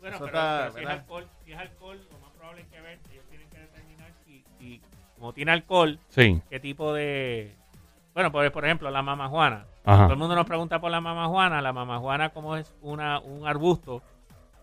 Bueno, 0.00 0.16
Eso 0.16 0.24
pero, 0.26 0.36
está, 0.38 0.58
pero 0.58 0.72
si, 0.72 0.78
es 0.78 0.84
¿verdad? 0.84 0.98
alcohol, 1.00 1.26
si 1.44 1.52
es 1.52 1.58
alcohol, 1.58 2.00
lo 2.12 2.18
más 2.18 2.30
probable 2.32 2.60
es 2.62 2.66
que 2.68 2.80
ver, 2.80 2.98
ellos 3.12 3.24
tienen 3.30 3.48
que 3.50 3.58
determinar 3.58 4.10
si, 4.26 4.44
si 4.58 4.80
como 5.16 5.32
tiene 5.32 5.52
alcohol, 5.52 5.98
Sí. 6.08 6.40
qué 6.50 6.58
tipo 6.60 6.92
de... 6.92 7.54
Bueno, 8.14 8.30
por, 8.32 8.50
por 8.52 8.64
ejemplo, 8.64 8.90
la 8.90 9.00
mamajuana. 9.02 9.64
Ajá. 9.84 10.04
Todo 10.04 10.12
el 10.12 10.18
mundo 10.18 10.34
nos 10.34 10.46
pregunta 10.46 10.80
por 10.80 10.90
la 10.90 11.00
mamajuana. 11.00 11.62
La 11.62 11.72
mamajuana, 11.72 12.28
como 12.30 12.56
es 12.56 12.74
una, 12.82 13.20
un 13.20 13.46
arbusto, 13.46 14.02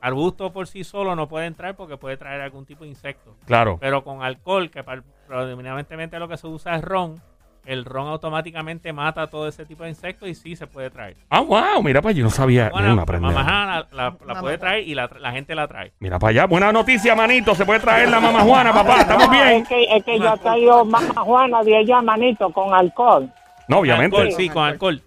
arbusto 0.02 0.52
por 0.52 0.68
sí 0.68 0.84
solo 0.84 1.16
no 1.16 1.28
puede 1.28 1.46
entrar 1.46 1.76
porque 1.76 1.98
puede 1.98 2.18
traer 2.18 2.42
algún 2.42 2.66
tipo 2.66 2.84
de 2.84 2.90
insecto. 2.90 3.36
Claro. 3.46 3.78
Pero 3.80 4.04
con 4.04 4.24
alcohol, 4.24 4.70
que 4.70 4.84
predominantemente 5.28 6.20
lo 6.20 6.28
que 6.28 6.38
se 6.38 6.48
usa 6.48 6.76
es 6.76 6.82
ron, 6.84 7.22
el 7.66 7.86
ron 7.86 8.08
automáticamente 8.08 8.94
mata 8.94 9.28
todo 9.28 9.48
ese 9.48 9.66
tipo 9.66 9.84
de 9.84 9.90
insectos 9.90 10.28
y 10.30 10.34
sí 10.34 10.56
se 10.56 10.66
puede 10.66 10.90
traer. 10.90 11.18
Ah, 11.30 11.42
wow. 11.42 11.84
Mira 11.84 12.02
para 12.02 12.12
allá. 12.12 12.20
Yo 12.20 12.24
no 12.24 12.30
sabía. 12.32 12.70
Bueno, 12.70 12.96
Mira, 12.96 13.06
la 13.14 13.20
mamajana 13.20 13.88
la, 13.92 14.10
la- 14.10 14.34
la 14.34 14.40
puede 14.42 14.58
traer 14.58 14.88
y 14.88 14.96
la, 14.96 15.10
la 15.20 15.32
gente 15.32 15.54
la 15.54 15.68
trae. 15.68 15.92
Mira 16.00 16.18
para 16.18 16.32
allá. 16.32 16.46
Buena 16.48 16.72
noticia, 16.72 17.16
manito. 17.16 17.54
Se 17.54 17.66
puede 17.66 17.80
traer 17.82 18.10
la 18.10 18.20
mamá 18.20 18.42
Juana, 18.42 18.74
papá. 18.74 19.02
Estamos 19.02 19.26
No, 19.28 19.32
bien. 19.32 19.48
Es 19.62 19.68
que, 19.68 19.84
es 19.84 20.04
que 20.04 20.18
yo 20.20 20.34
he 20.34 20.38
traído 20.40 20.86
mamá 20.86 21.22
Juana 21.22 21.62
de 21.64 21.78
allá, 21.78 22.02
manito, 22.02 22.50
con 22.52 22.74
alcohol. 22.74 23.30
No, 23.68 23.80
obviamente. 23.80 24.16
Alcohol, 24.18 24.34
sí, 24.36 24.50
con 24.50 24.64
alcohol. 24.64 25.02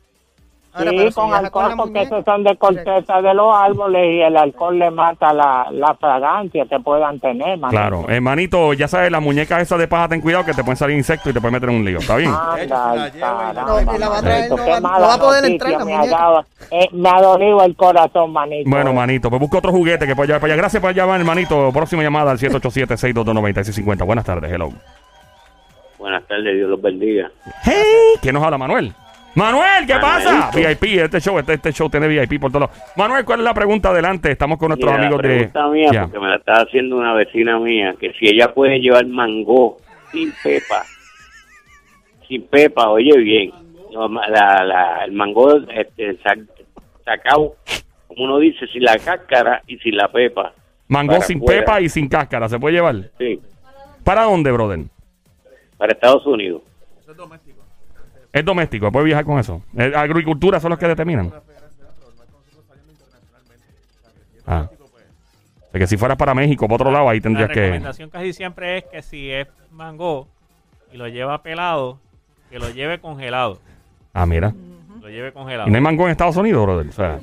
Ahora, 0.74 0.90
sí, 0.90 0.98
si 1.08 1.12
con 1.12 1.26
viaja 1.26 1.38
alcohol, 1.44 1.68
la 1.68 1.76
porque 1.76 2.02
esos 2.02 2.24
son 2.24 2.44
de 2.44 2.56
corteza 2.56 3.20
de 3.20 3.34
los 3.34 3.54
árboles 3.54 4.14
y 4.14 4.22
el 4.22 4.36
alcohol 4.38 4.78
le 4.78 4.90
mata 4.90 5.32
la, 5.34 5.66
la 5.70 5.94
fragancia 5.94 6.64
que 6.64 6.80
puedan 6.80 7.20
tener, 7.20 7.58
manito. 7.58 7.68
Claro. 7.68 8.04
Hermanito, 8.08 8.72
ya 8.72 8.88
sabes, 8.88 9.10
las 9.10 9.20
muñecas 9.20 9.60
esas 9.60 9.78
de 9.78 9.86
paja, 9.86 10.08
ten 10.08 10.22
cuidado 10.22 10.46
que 10.46 10.54
te 10.54 10.62
pueden 10.64 10.76
salir 10.78 10.96
insectos 10.96 11.30
y 11.30 11.34
te 11.34 11.40
pueden 11.40 11.52
meter 11.54 11.68
en 11.68 11.74
un 11.76 11.84
lío. 11.84 11.98
¿Está 11.98 12.16
bien? 12.16 12.30
Anda, 12.32 13.10
caramba, 13.12 13.62
No, 13.66 13.80
y 13.94 13.98
la 13.98 14.08
va 14.08 14.18
a 14.18 14.22
traer, 14.22 14.38
manito, 14.50 14.56
no 14.56 14.64
qué 14.64 14.70
va- 14.70 14.80
no 14.80 14.88
mala 14.88 15.06
va 15.08 15.14
a 15.14 15.18
poder 15.18 15.44
entrar 15.44 15.72
la 15.72 15.84
me 15.84 15.94
ha 15.94 15.98
muñeca. 15.98 16.16
dado. 16.18 16.44
Eh, 16.70 16.88
me 16.92 17.08
ha 17.10 17.20
dolido 17.20 17.62
el 17.64 17.76
corazón, 17.76 18.32
manito. 18.32 18.70
Bueno, 18.70 18.92
manito, 18.94 19.28
pues 19.28 19.40
busca 19.40 19.58
otro 19.58 19.72
juguete 19.72 20.06
que 20.06 20.16
pueda 20.16 20.26
llevar 20.28 20.40
para 20.40 20.54
allá. 20.54 20.60
Gracias 20.62 20.80
por 20.80 20.94
llamar, 20.94 21.20
hermanito. 21.20 21.70
Próxima 21.72 22.02
llamada 22.02 22.30
al 22.30 22.38
787-622-9650. 22.38 24.04
Buenas 24.06 24.24
tardes, 24.24 24.50
hello. 24.50 24.70
Buenas 25.98 26.24
tardes, 26.26 26.56
Dios 26.56 26.68
los 26.70 26.80
bendiga. 26.80 27.30
Hey, 27.62 27.74
¿quién 28.22 28.34
nos 28.34 28.42
habla, 28.42 28.58
Manuel? 28.58 28.92
Manuel, 29.34 29.86
¿qué 29.86 29.94
pasa? 29.98 30.50
VIP, 30.54 30.84
este 31.00 31.18
show, 31.20 31.38
este, 31.38 31.54
este 31.54 31.72
show 31.72 31.88
tiene 31.88 32.06
VIP 32.06 32.38
por 32.38 32.52
todos 32.52 32.68
lados. 32.68 32.92
Manuel, 32.96 33.24
¿cuál 33.24 33.40
es 33.40 33.44
la 33.44 33.54
pregunta? 33.54 33.88
Adelante, 33.88 34.30
estamos 34.30 34.58
con 34.58 34.68
nuestros 34.68 34.92
Mira, 34.92 35.02
amigos 35.06 35.22
la 35.22 35.28
de... 35.28 35.34
pregunta 35.36 35.68
mía, 35.68 35.88
Ya. 35.92 36.02
porque 36.02 36.18
me 36.20 36.28
la 36.28 36.36
está 36.36 36.52
haciendo 36.60 36.96
una 36.98 37.14
vecina 37.14 37.58
mía, 37.58 37.94
que 37.98 38.12
si 38.14 38.26
ella 38.28 38.52
puede 38.52 38.78
llevar 38.78 39.06
mango 39.06 39.78
sin 40.10 40.32
pepa, 40.42 40.82
sin 42.28 42.42
pepa, 42.46 42.88
oye 42.90 43.16
bien, 43.18 43.52
no, 43.92 44.06
ma- 44.10 44.28
la, 44.28 44.64
la- 44.64 45.04
el 45.06 45.12
mango 45.12 45.56
este, 45.74 46.18
sa- 46.22 46.36
sacado, 47.04 47.56
como 48.08 48.24
uno 48.24 48.38
dice, 48.38 48.66
sin 48.66 48.82
la 48.84 48.98
cáscara 48.98 49.62
y 49.66 49.78
sin 49.78 49.96
la 49.96 50.08
pepa. 50.08 50.52
Mango 50.88 51.12
para 51.14 51.24
sin 51.24 51.38
afuera. 51.38 51.60
pepa 51.60 51.80
y 51.80 51.88
sin 51.88 52.06
cáscara, 52.06 52.50
¿se 52.50 52.58
puede 52.58 52.74
llevar? 52.74 52.96
Sí, 53.18 53.40
¿Para 54.04 54.24
dónde, 54.24 54.52
brother? 54.52 54.80
para 55.78 55.92
Estados 55.94 56.26
Unidos. 56.26 56.60
Es 58.32 58.44
doméstico. 58.44 58.86
Es 58.86 58.92
puede 58.92 59.04
viajar 59.06 59.24
con 59.24 59.38
eso. 59.38 59.62
Agricultura 59.94 60.58
son 60.60 60.70
los 60.70 60.78
que 60.78 60.88
determinan. 60.88 61.32
Ah. 64.46 64.68
O 64.70 65.70
sea, 65.72 65.78
que 65.78 65.86
si 65.86 65.96
fueras 65.96 66.18
para 66.18 66.34
México, 66.34 66.66
para 66.66 66.74
otro 66.76 66.90
lado, 66.90 67.08
ahí 67.08 67.18
La 67.18 67.22
tendrías 67.22 67.48
que... 67.50 67.60
recomendación 67.60 68.10
casi 68.10 68.32
siempre 68.32 68.78
es 68.78 68.84
que 68.84 69.02
si 69.02 69.30
es 69.30 69.46
mango 69.70 70.28
y 70.92 70.96
lo 70.98 71.08
lleva 71.08 71.42
pelado, 71.42 71.98
que 72.50 72.58
lo 72.58 72.68
lleve 72.70 72.98
congelado. 73.00 73.58
Ah, 74.12 74.26
mira. 74.26 74.52
Lo 75.00 75.08
lleve 75.08 75.32
congelado. 75.32 75.68
¿Y 75.68 75.70
no 75.70 75.76
hay 75.76 75.82
mango 75.82 76.04
en 76.04 76.10
Estados 76.10 76.36
Unidos, 76.36 76.64
brother? 76.66 76.88
O 76.88 76.92
sea... 76.92 77.18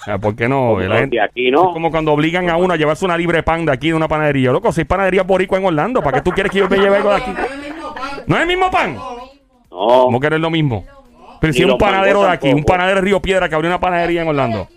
o 0.00 0.04
sea, 0.04 0.18
¿Por 0.18 0.36
qué 0.36 0.46
no? 0.48 0.78
La 0.80 0.98
gente- 0.98 1.20
aquí 1.20 1.46
Es 1.46 1.52
no. 1.54 1.72
como 1.72 1.90
cuando 1.90 2.12
obligan 2.12 2.50
a 2.50 2.56
uno 2.58 2.74
a 2.74 2.76
llevarse 2.76 3.04
una 3.06 3.16
libre 3.16 3.42
pan 3.42 3.64
de 3.64 3.72
aquí 3.72 3.88
de 3.88 3.94
una 3.94 4.06
panadería. 4.08 4.52
Loco, 4.52 4.70
si 4.72 4.82
hay 4.82 4.84
panadería 4.84 5.22
boricua 5.22 5.58
en 5.58 5.64
Orlando, 5.64 6.02
¿para 6.02 6.18
qué 6.18 6.22
tú 6.24 6.32
quieres 6.32 6.52
que 6.52 6.58
yo 6.58 6.68
me 6.68 6.76
lleve 6.76 6.96
algo 6.96 7.10
de 7.10 7.16
aquí? 7.16 7.32
¿No 8.26 8.36
es 8.36 8.42
el 8.42 8.48
mismo 8.48 8.70
pan? 8.70 8.94
No, 8.94 9.28
¿Cómo 9.70 10.20
que 10.20 10.30
no 10.30 10.36
es 10.36 10.42
lo 10.42 10.50
mismo? 10.50 10.84
Pero 11.40 11.52
si 11.52 11.62
es 11.62 11.68
un 11.70 11.78
panadero 11.78 12.22
de 12.22 12.30
aquí, 12.30 12.52
un 12.52 12.64
panadero 12.64 12.96
de 12.96 13.02
Río 13.02 13.20
Piedra 13.20 13.48
que 13.48 13.54
abrió 13.54 13.70
una 13.70 13.80
panadería 13.80 14.22
en 14.22 14.28
Orlando. 14.28 14.68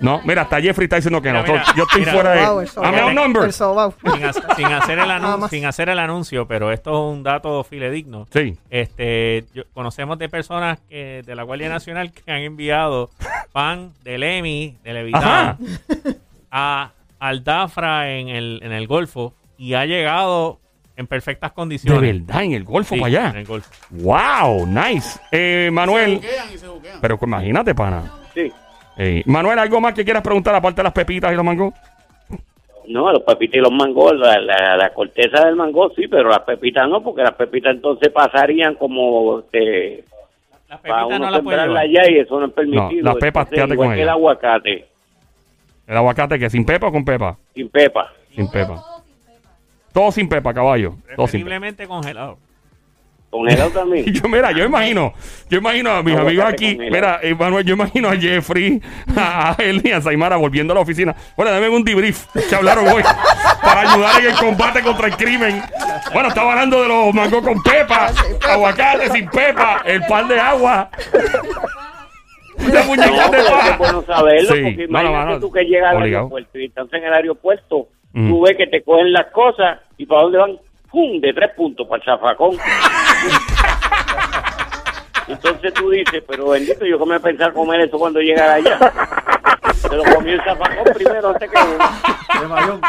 No, 0.00 0.20
mira, 0.24 0.42
hasta 0.42 0.60
Jeffrey 0.60 0.84
está 0.84 0.96
diciendo 0.96 1.22
que 1.22 1.32
no. 1.32 1.42
Mira, 1.42 1.52
mira, 1.54 1.64
yo 1.76 1.84
estoy 1.84 2.00
mira. 2.00 2.12
fuera 2.12 2.30
de... 2.32 2.46
Wow. 2.46 2.64
Dame 2.82 3.04
un 3.04 3.14
number. 3.14 3.52
Sin, 3.52 4.24
ha- 4.24 4.32
sin 4.56 4.66
hacer 4.66 4.98
el 4.98 5.10
anuncio, 5.10 5.48
sin 5.48 5.66
hacer 5.66 5.88
el 5.88 5.98
anuncio, 5.98 6.46
pero 6.46 6.72
esto 6.72 6.90
es 6.90 7.16
un 7.16 7.22
dato 7.22 7.62
fidedigno. 7.64 8.26
Sí. 8.32 8.56
Este, 8.70 9.44
yo- 9.54 9.62
conocemos 9.72 10.18
de 10.18 10.28
personas 10.28 10.78
que, 10.88 11.22
de 11.24 11.34
la 11.34 11.44
Guardia 11.44 11.68
Nacional 11.68 12.12
que 12.12 12.30
han 12.30 12.40
enviado 12.40 13.10
pan 13.52 13.92
del 14.02 14.22
EMI, 14.24 14.76
de. 14.82 14.92
Levitán, 14.92 15.58
a 16.50 16.90
al 17.20 17.44
Dafra 17.44 18.10
en 18.10 18.28
el, 18.28 18.60
en 18.62 18.72
el 18.72 18.86
Golfo 18.86 19.32
y 19.56 19.74
ha 19.74 19.86
llegado 19.86 20.58
en 20.96 21.06
perfectas 21.06 21.50
De 21.50 21.54
condiciones. 21.54 22.26
verdad, 22.26 22.42
en 22.44 22.52
el 22.52 22.64
Golfo 22.64 22.94
Sí, 22.94 23.00
para 23.00 23.10
En 23.12 23.16
allá. 23.26 23.38
el 23.40 23.46
Golfo. 23.46 23.70
Wow, 23.90 24.66
nice. 24.66 25.18
Eh, 25.32 25.70
Manuel, 25.72 26.16
Juguean 26.16 26.48
y 26.54 26.58
se 26.58 26.66
pero 27.00 27.18
pues, 27.18 27.28
imagínate, 27.28 27.74
pana. 27.74 28.12
sí. 28.34 28.52
Eh, 28.96 29.22
Manuel, 29.26 29.58
¿algo 29.58 29.80
más 29.80 29.92
que 29.92 30.04
quieras 30.04 30.22
preguntar 30.22 30.54
aparte 30.54 30.76
de 30.76 30.84
las 30.84 30.92
pepitas 30.92 31.32
y 31.32 31.34
los 31.34 31.44
mangos? 31.44 31.74
No, 32.86 33.10
los 33.10 33.22
pepitas 33.22 33.56
y 33.56 33.60
los 33.60 33.72
mangos, 33.72 34.12
la, 34.16 34.38
la, 34.38 34.76
la 34.76 34.92
corteza 34.92 35.44
del 35.46 35.56
mango 35.56 35.90
sí, 35.96 36.06
pero 36.06 36.28
las 36.28 36.40
pepitas 36.40 36.88
no, 36.88 37.02
porque 37.02 37.22
las 37.22 37.32
pepitas 37.34 37.74
entonces 37.74 38.10
pasarían 38.12 38.74
como 38.74 39.40
este, 39.40 40.04
Las 40.68 40.80
para 40.80 41.02
pepitas 41.06 41.18
uno 41.18 41.30
no 41.42 41.50
llevar. 41.50 41.76
allá 41.78 42.10
y 42.10 42.18
eso 42.18 42.38
no 42.38 42.46
es 42.46 42.52
permitido. 42.52 43.02
las 43.02 43.16
pepas, 43.16 43.48
Entonces, 43.48 43.54
quédate 43.56 43.72
igual 43.74 43.88
con 43.88 43.94
que 43.96 44.02
el 44.02 44.08
ellas. 44.08 44.12
aguacate, 44.14 44.86
¿El 45.86 45.96
aguacate 45.96 46.38
que 46.38 46.50
sin 46.50 46.64
pepa 46.64 46.86
o 46.88 46.92
con 46.92 47.04
pepa? 47.04 47.36
sin 47.54 47.68
pepa. 47.70 48.12
Sin 48.34 48.48
pepa. 48.50 48.84
Todo 49.94 50.12
sin 50.12 50.28
pepa, 50.28 50.52
caballo. 50.52 50.90
Todo 50.90 50.98
sin 50.98 51.06
pepa. 51.14 51.24
Preferiblemente 51.24 51.86
congelado. 51.86 52.38
Congelado 53.30 53.70
también. 53.74 54.04
Yo, 54.12 54.28
mira, 54.28 54.52
yo 54.52 54.64
imagino, 54.64 55.14
yo 55.48 55.58
imagino 55.58 55.90
a 55.92 56.02
mis 56.02 56.16
amigos 56.16 56.44
aquí, 56.46 56.76
con 56.76 56.86
mira, 56.90 57.18
eh, 57.22 57.34
Manuel, 57.34 57.64
yo 57.64 57.74
imagino 57.74 58.08
a 58.08 58.16
Jeffrey, 58.16 58.80
a 59.16 59.56
él 59.58 59.80
y 59.84 59.90
a 59.92 60.00
Saimara 60.02 60.36
volviendo 60.36 60.72
a 60.72 60.74
la 60.74 60.80
oficina. 60.82 61.14
Bueno, 61.36 61.50
dame 61.52 61.68
un 61.68 61.82
debrief 61.84 62.26
que 62.48 62.54
hablaron 62.54 62.86
hoy 62.88 63.02
para 63.62 63.80
ayudar 63.92 64.20
en 64.20 64.26
el 64.30 64.36
combate 64.36 64.82
contra 64.82 65.06
el 65.06 65.16
crimen. 65.16 65.62
Bueno, 66.12 66.28
estaba 66.28 66.52
hablando 66.52 66.82
de 66.82 66.88
los 66.88 67.14
mangos 67.14 67.42
con 67.42 67.62
pepa, 67.62 68.10
aguacate 68.50 69.10
sin 69.10 69.28
pepa, 69.30 69.82
el 69.86 70.04
pan 70.06 70.28
de 70.28 70.38
agua. 70.38 70.90
Las 72.58 72.72
No, 72.72 72.84
muñecas 72.84 73.30
de 73.30 73.36
pero 73.36 73.42
es 73.42 73.46
que 73.48 73.52
paja. 73.52 73.70
es 73.72 73.78
bueno 73.78 74.02
saberlo, 74.06 74.54
Sí. 74.54 74.62
porque 74.62 74.86
No, 74.88 75.02
no, 75.02 75.08
imagínate 75.08 75.32
no, 75.32 75.40
tú 75.40 75.50
que 75.50 75.64
llegas 75.64 75.90
al 75.90 75.96
obligado. 75.96 76.24
aeropuerto 76.24 76.58
y 76.60 76.64
estás 76.66 76.92
en 76.92 77.04
el 77.04 77.12
aeropuerto, 77.12 77.88
Mm. 78.14 78.30
tú 78.30 78.42
ves 78.42 78.56
que 78.56 78.68
te 78.68 78.82
cogen 78.82 79.12
las 79.12 79.26
cosas 79.26 79.80
y 79.98 80.06
para 80.06 80.22
dónde 80.22 80.38
van, 80.38 80.56
¡pum! 80.90 81.20
de 81.20 81.32
tres 81.34 81.50
puntos 81.56 81.86
para 81.88 82.00
el 82.00 82.04
zafacón. 82.04 82.56
Entonces 85.26 85.74
tú 85.74 85.90
dices, 85.90 86.22
pero 86.28 86.50
bendito, 86.50 86.86
yo 86.86 86.96
cómo 86.98 87.12
a 87.12 87.18
pensar 87.18 87.52
comer 87.52 87.80
eso 87.80 87.98
cuando 87.98 88.20
llegara 88.20 88.54
allá. 88.54 88.78
Se 89.74 89.96
lo 89.96 90.04
comí 90.04 90.30
el 90.30 90.44
zafacón 90.44 90.94
primero 90.94 91.30
antes 91.30 91.50
que. 91.50 91.58
De 92.40 92.46
Mayón. 92.46 92.80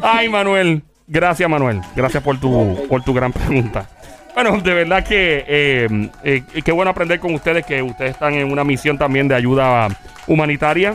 Ay, 0.00 0.28
Manuel. 0.28 0.82
Gracias, 1.06 1.48
Manuel. 1.48 1.80
Gracias 1.96 2.22
por 2.22 2.38
tu, 2.38 2.86
por 2.88 3.02
tu 3.02 3.12
gran 3.12 3.32
pregunta. 3.32 3.88
Bueno, 4.34 4.60
de 4.60 4.74
verdad 4.74 5.04
que 5.04 5.44
eh, 5.46 5.88
eh, 6.24 6.42
qué 6.64 6.72
bueno 6.72 6.90
aprender 6.90 7.18
con 7.20 7.34
ustedes 7.34 7.64
que 7.64 7.82
ustedes 7.82 8.12
están 8.12 8.34
en 8.34 8.50
una 8.50 8.64
misión 8.64 8.98
también 8.98 9.28
de 9.28 9.34
ayuda 9.34 9.88
humanitaria 10.26 10.94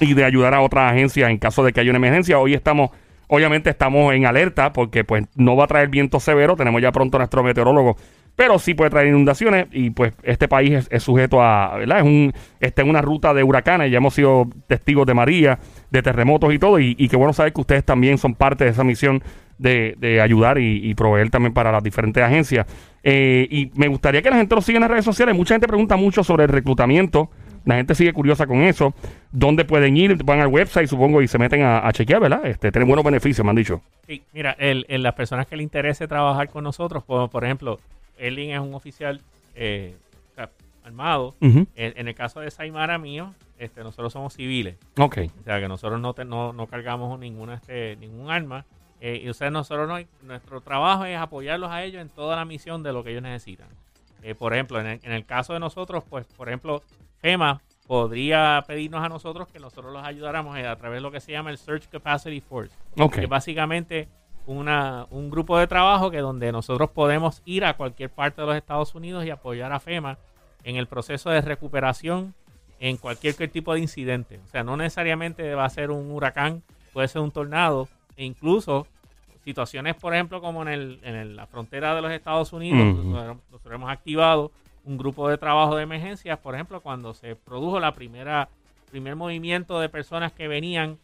y 0.00 0.14
de 0.14 0.24
ayudar 0.24 0.54
a 0.54 0.60
otras 0.60 0.92
agencias 0.92 1.30
en 1.30 1.38
caso 1.38 1.64
de 1.64 1.72
que 1.72 1.80
haya 1.80 1.90
una 1.90 1.98
emergencia. 1.98 2.38
Hoy 2.38 2.54
estamos, 2.54 2.90
obviamente 3.28 3.70
estamos 3.70 4.12
en 4.14 4.26
alerta 4.26 4.72
porque 4.72 5.04
pues 5.04 5.24
no 5.34 5.56
va 5.56 5.64
a 5.64 5.66
traer 5.66 5.88
viento 5.88 6.20
severo. 6.20 6.56
Tenemos 6.56 6.82
ya 6.82 6.92
pronto 6.92 7.18
nuestro 7.18 7.42
meteorólogo, 7.42 7.96
pero 8.36 8.58
sí 8.58 8.74
puede 8.74 8.90
traer 8.90 9.08
inundaciones 9.08 9.66
y 9.72 9.90
pues 9.90 10.12
este 10.22 10.46
país 10.46 10.86
es, 10.90 11.02
sujeto 11.02 11.42
a, 11.42 11.78
¿verdad? 11.78 11.98
Es 12.00 12.04
un, 12.04 12.34
está 12.60 12.82
en 12.82 12.90
una 12.90 13.00
ruta 13.00 13.32
de 13.32 13.42
huracanes. 13.42 13.90
Ya 13.90 13.96
hemos 13.96 14.12
sido 14.12 14.46
testigos 14.66 15.06
de 15.06 15.14
María, 15.14 15.58
de 15.90 16.02
terremotos 16.02 16.52
y 16.52 16.58
todo. 16.58 16.78
Y, 16.78 16.94
qué 17.08 17.16
bueno 17.16 17.32
saber 17.32 17.54
que 17.54 17.62
ustedes 17.62 17.84
también 17.84 18.18
son 18.18 18.34
parte 18.34 18.64
de 18.64 18.70
esa 18.70 18.84
misión 18.84 19.22
de, 19.56 19.94
de 19.98 20.20
ayudar 20.20 20.58
y, 20.58 20.94
proveer 20.94 21.30
también 21.30 21.54
para 21.54 21.72
las 21.72 21.82
diferentes 21.82 22.22
agencias. 22.22 22.66
Eh, 23.02 23.48
y 23.50 23.70
me 23.74 23.88
gustaría 23.88 24.20
que 24.20 24.28
la 24.28 24.36
gente 24.36 24.54
lo 24.54 24.60
siga 24.60 24.76
en 24.76 24.82
las 24.82 24.90
redes 24.90 25.06
sociales. 25.06 25.34
Mucha 25.34 25.54
gente 25.54 25.66
pregunta 25.66 25.96
mucho 25.96 26.22
sobre 26.22 26.44
el 26.44 26.50
reclutamiento. 26.50 27.30
La 27.64 27.76
gente 27.76 27.94
sigue 27.94 28.12
curiosa 28.12 28.46
con 28.46 28.58
eso. 28.62 28.94
¿Dónde 29.32 29.64
pueden 29.64 29.96
ir? 29.96 30.22
Van 30.24 30.40
al 30.40 30.48
website, 30.48 30.88
supongo, 30.88 31.22
y 31.22 31.26
se 31.26 31.38
meten 31.38 31.62
a, 31.62 31.90
chequear, 31.92 32.20
¿verdad? 32.20 32.46
Este, 32.46 32.70
tienen 32.70 32.86
buenos 32.86 33.04
beneficios, 33.04 33.44
me 33.44 33.50
han 33.50 33.56
dicho. 33.56 33.80
Sí, 34.06 34.22
mira, 34.34 34.54
el- 34.58 34.84
las 34.88 35.14
personas 35.14 35.46
que 35.46 35.56
le 35.56 35.62
interese 35.62 36.06
trabajar 36.06 36.48
con 36.48 36.62
nosotros, 36.62 37.02
como 37.04 37.28
por 37.28 37.44
ejemplo, 37.44 37.80
Erling 38.16 38.50
es 38.50 38.60
un 38.60 38.74
oficial 38.74 39.20
eh, 39.54 39.96
o 40.38 40.86
armado. 40.86 41.34
En, 41.40 41.68
en 41.74 42.08
el 42.08 42.14
caso 42.14 42.40
de 42.40 42.50
Saimara 42.50 42.98
mío, 42.98 43.34
este, 43.58 43.82
nosotros 43.82 44.12
somos 44.12 44.34
civiles. 44.34 44.76
Ok. 44.98 45.18
O 45.40 45.42
sea, 45.44 45.58
que 45.60 45.66
nosotros 45.68 46.00
no, 46.00 46.14
te- 46.14 46.24
no, 46.24 46.52
no 46.52 46.66
cargamos 46.66 47.18
ninguna, 47.18 47.54
este, 47.54 47.96
ningún 47.96 48.30
arma. 48.30 48.64
Eh, 49.00 49.20
y 49.24 49.28
ustedes, 49.28 49.50
nosotros 49.52 49.88
no, 49.88 49.98
nuestro 50.26 50.60
trabajo 50.60 51.04
es 51.04 51.18
apoyarlos 51.18 51.70
a 51.70 51.82
ellos 51.84 52.00
en 52.00 52.08
toda 52.08 52.36
la 52.36 52.44
misión 52.44 52.82
de 52.82 52.92
lo 52.92 53.02
que 53.04 53.10
ellos 53.10 53.22
necesitan. 53.22 53.68
Eh, 54.22 54.34
por 54.34 54.54
ejemplo, 54.54 54.80
en 54.80 54.86
el, 54.86 55.00
en 55.02 55.12
el 55.12 55.24
caso 55.26 55.52
de 55.52 55.60
nosotros, 55.60 56.04
pues, 56.08 56.26
por 56.26 56.48
ejemplo, 56.48 56.82
FEMA 57.20 57.60
podría 57.86 58.62
pedirnos 58.66 59.04
a 59.04 59.08
nosotros 59.08 59.48
que 59.48 59.58
nosotros 59.58 59.92
los 59.92 60.02
ayudáramos 60.04 60.56
a 60.56 60.76
través 60.76 60.96
de 60.98 61.00
lo 61.02 61.10
que 61.12 61.20
se 61.20 61.32
llama 61.32 61.50
el 61.50 61.58
Search 61.58 61.88
Capacity 61.88 62.40
Force. 62.40 62.74
Ok. 62.98 63.14
Que 63.16 63.26
básicamente 63.26 64.08
una, 64.46 65.06
un 65.10 65.30
grupo 65.30 65.58
de 65.58 65.66
trabajo 65.66 66.10
que 66.10 66.18
donde 66.18 66.52
nosotros 66.52 66.90
podemos 66.90 67.42
ir 67.44 67.64
a 67.64 67.76
cualquier 67.76 68.10
parte 68.10 68.40
de 68.40 68.46
los 68.46 68.56
Estados 68.56 68.94
Unidos 68.94 69.24
y 69.24 69.30
apoyar 69.30 69.72
a 69.72 69.80
FEMA 69.80 70.18
en 70.64 70.76
el 70.76 70.86
proceso 70.86 71.30
de 71.30 71.40
recuperación 71.40 72.34
en 72.80 72.96
cualquier 72.96 73.34
tipo 73.50 73.74
de 73.74 73.80
incidente. 73.80 74.38
O 74.44 74.48
sea, 74.48 74.62
no 74.62 74.76
necesariamente 74.76 75.54
va 75.54 75.64
a 75.64 75.70
ser 75.70 75.90
un 75.90 76.10
huracán, 76.10 76.62
puede 76.92 77.08
ser 77.08 77.22
un 77.22 77.30
tornado 77.30 77.88
e 78.16 78.24
incluso 78.24 78.86
situaciones, 79.44 79.94
por 79.94 80.12
ejemplo, 80.14 80.40
como 80.40 80.62
en, 80.62 80.68
el, 80.68 81.00
en 81.02 81.14
el- 81.14 81.36
la 81.36 81.46
frontera 81.46 81.94
de 81.94 82.02
los 82.02 82.10
Estados 82.10 82.52
Unidos, 82.52 82.80
nosotros, 82.96 83.36
nosotros 83.50 83.74
hemos 83.74 83.90
activado 83.90 84.50
un 84.84 84.98
grupo 84.98 85.28
de 85.28 85.38
trabajo 85.38 85.76
de 85.76 85.82
emergencias, 85.84 86.38
por 86.38 86.54
ejemplo, 86.54 86.80
cuando 86.80 87.14
se 87.14 87.34
produjo 87.36 87.80
la 87.80 87.92
primera 87.92 88.48
primer 88.90 89.16
movimiento 89.16 89.80
de 89.80 89.88
personas 89.88 90.32
que 90.32 90.46
venían 90.46 90.96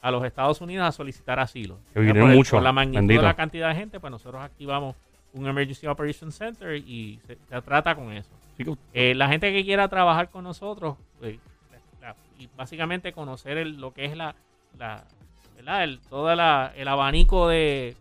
a 0.00 0.10
los 0.10 0.24
Estados 0.24 0.60
Unidos 0.60 0.86
a 0.86 0.92
solicitar 0.92 1.38
asilo. 1.40 1.78
Que 1.92 2.00
vinieron 2.00 2.28
por, 2.30 2.36
mucho, 2.36 2.56
por 2.56 2.62
la 2.62 2.72
magnitud 2.72 2.98
bendito. 3.00 3.20
de 3.22 3.26
la 3.26 3.34
cantidad 3.34 3.68
de 3.68 3.74
gente, 3.74 4.00
pues 4.00 4.10
nosotros 4.10 4.42
activamos 4.42 4.94
un 5.32 5.46
Emergency 5.46 5.86
Operations 5.86 6.34
Center 6.36 6.76
y 6.76 7.20
se, 7.26 7.36
se 7.48 7.62
trata 7.62 7.94
con 7.94 8.12
eso. 8.12 8.30
Sí, 8.56 8.64
que- 8.64 8.76
Eh, 8.94 9.14
la 9.14 9.28
gente 9.28 9.52
que 9.52 9.64
quiera 9.64 9.88
trabajar 9.88 10.30
con 10.30 10.44
nosotros 10.44 10.96
eh, 11.22 11.38
la- 12.00 12.14
y 12.38 12.48
básicamente 12.56 13.12
conocer 13.12 13.58
el- 13.58 13.80
lo 13.80 13.92
que 13.92 14.04
es 14.04 14.16
la, 14.16 14.34
la 14.78 15.04
¿verdad? 15.56 15.84
El, 15.84 16.00
todo 16.08 16.32
la- 16.34 16.72
el 16.76 16.86
abanico 16.88 17.48
de, 17.48 17.96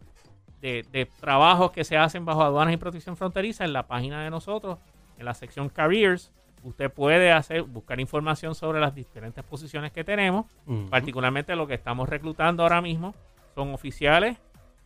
de, 0.62 0.86
de 0.92 1.06
trabajos 1.20 1.72
que 1.72 1.84
se 1.84 1.98
hacen 1.98 2.26
bajo 2.26 2.44
aduanas 2.44 2.74
y 2.74 2.78
protección 2.78 3.18
fronteriza 3.18 3.66
en 3.66 3.74
la 3.74 3.88
página 3.88 4.24
de 4.24 4.30
nosotros, 4.30 4.78
en 5.18 5.26
la 5.26 5.34
sección 5.34 5.70
Careers, 5.70 6.32
usted 6.64 6.92
puede 6.92 7.32
hacer 7.32 7.64
buscar 7.64 8.00
información 8.00 8.56
sobre 8.56 8.80
las 8.80 8.94
diferentes 8.94 9.44
posiciones 9.44 9.92
que 9.92 10.04
tenemos, 10.04 10.46
particularmente 10.90 11.56
lo 11.56 11.68
que 11.68 11.76
estamos 11.76 12.10
reclutando 12.10 12.64
ahora 12.64 12.82
mismo 12.82 13.14
son 13.56 13.74
oficiales 13.74 14.38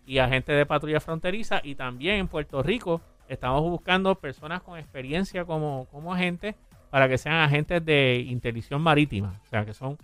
y 0.05 0.19
agentes 0.19 0.55
de 0.55 0.65
patrulla 0.65 0.99
fronteriza. 0.99 1.61
Y 1.63 1.75
también 1.75 2.15
en 2.15 2.27
Puerto 2.27 2.63
Rico 2.63 3.01
estamos 3.27 3.61
buscando 3.61 4.15
personas 4.15 4.61
con 4.61 4.77
experiencia 4.77 5.45
como, 5.45 5.87
como 5.91 6.13
agentes 6.13 6.55
para 6.89 7.07
que 7.07 7.17
sean 7.17 7.35
agentes 7.35 7.83
de 7.85 8.25
interdicción 8.27 8.81
marítima, 8.81 9.39
o 9.45 9.49
sea 9.49 9.65
que 9.65 9.73
son, 9.73 9.97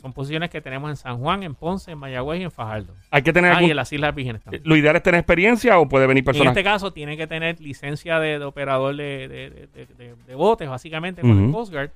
son 0.00 0.12
posiciones 0.12 0.50
que 0.50 0.60
tenemos 0.60 0.90
en 0.90 0.96
San 0.96 1.18
Juan, 1.18 1.42
en 1.42 1.54
Ponce, 1.54 1.92
en 1.92 1.98
Mayagüez 1.98 2.40
y 2.40 2.44
en 2.44 2.50
Fajardo. 2.50 2.92
Hay 3.10 3.22
que 3.22 3.32
tener 3.32 3.52
Ah, 3.52 3.62
y 3.62 3.70
en 3.70 3.76
las 3.76 3.92
Islas 3.92 4.14
Vírgenes 4.14 4.42
también. 4.42 4.62
Lo 4.66 4.76
ideal 4.76 4.96
es 4.96 5.02
tener 5.02 5.18
experiencia 5.20 5.78
o 5.78 5.88
puede 5.88 6.06
venir 6.06 6.22
En 6.22 6.26
personas. 6.26 6.50
este 6.52 6.64
caso 6.64 6.92
tiene 6.92 7.16
que 7.16 7.26
tener 7.26 7.60
licencia 7.60 8.18
de, 8.18 8.38
de 8.38 8.44
operador 8.44 8.96
de, 8.96 9.28
de- 9.28 10.14
de- 10.26 10.34
botes, 10.34 10.68
básicamente, 10.68 11.22
con 11.22 11.44
el 11.46 11.52
Coast 11.52 11.72
Guard. 11.72 11.90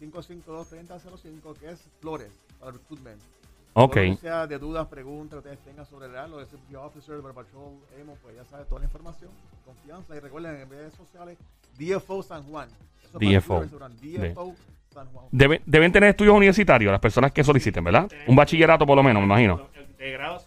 787-552-3005, 0.01 1.57
que 1.59 1.71
es 1.71 1.81
Flores, 2.01 2.33
para 2.59 2.73
recruitment. 2.73 3.21
Ok. 3.77 3.95
Todo 3.95 4.05
lo 4.05 4.11
que 4.17 4.21
sea 4.21 4.47
de 4.47 4.59
dudas, 4.59 4.87
preguntas 4.89 5.43
que 5.43 5.49
ustedes 5.49 5.59
tengan 5.65 5.87
sobre 5.87 6.07
el 6.07 6.13
lo 6.31 6.39
de 6.39 6.47
CPG 6.47 6.77
Officer, 6.77 7.17
Border 7.17 7.35
Patrol, 7.45 7.73
EMO, 8.01 8.17
pues 8.23 8.37
ya 8.37 8.45
sabe 8.45 8.65
toda 8.67 8.81
la 8.81 8.85
información. 8.87 9.31
Confianza 9.65 10.15
y 10.17 10.21
recuerden 10.21 10.61
en 10.61 10.71
redes 10.71 10.95
sociales, 10.95 11.39
DFO 11.79 12.23
San 12.23 12.43
Juan. 12.45 12.69
Eso 13.03 13.19
para 13.19 13.41
DFO. 13.41 13.61
DFO 13.61 14.55
San 14.93 15.07
Juan. 15.09 15.25
Debe- 15.33 15.61
deben 15.67 15.91
tener 15.91 16.11
estudios 16.11 16.37
universitarios 16.37 16.93
las 16.93 17.01
personas 17.01 17.33
que 17.33 17.43
soliciten, 17.43 17.83
¿verdad? 17.83 18.09
Un 18.29 18.37
bachillerato 18.37 18.87
por 18.87 18.95
lo 18.97 19.03
menos, 19.03 19.21
me 19.23 19.27
imagino. 19.27 19.69
De 19.99 20.13
grado. 20.13 20.41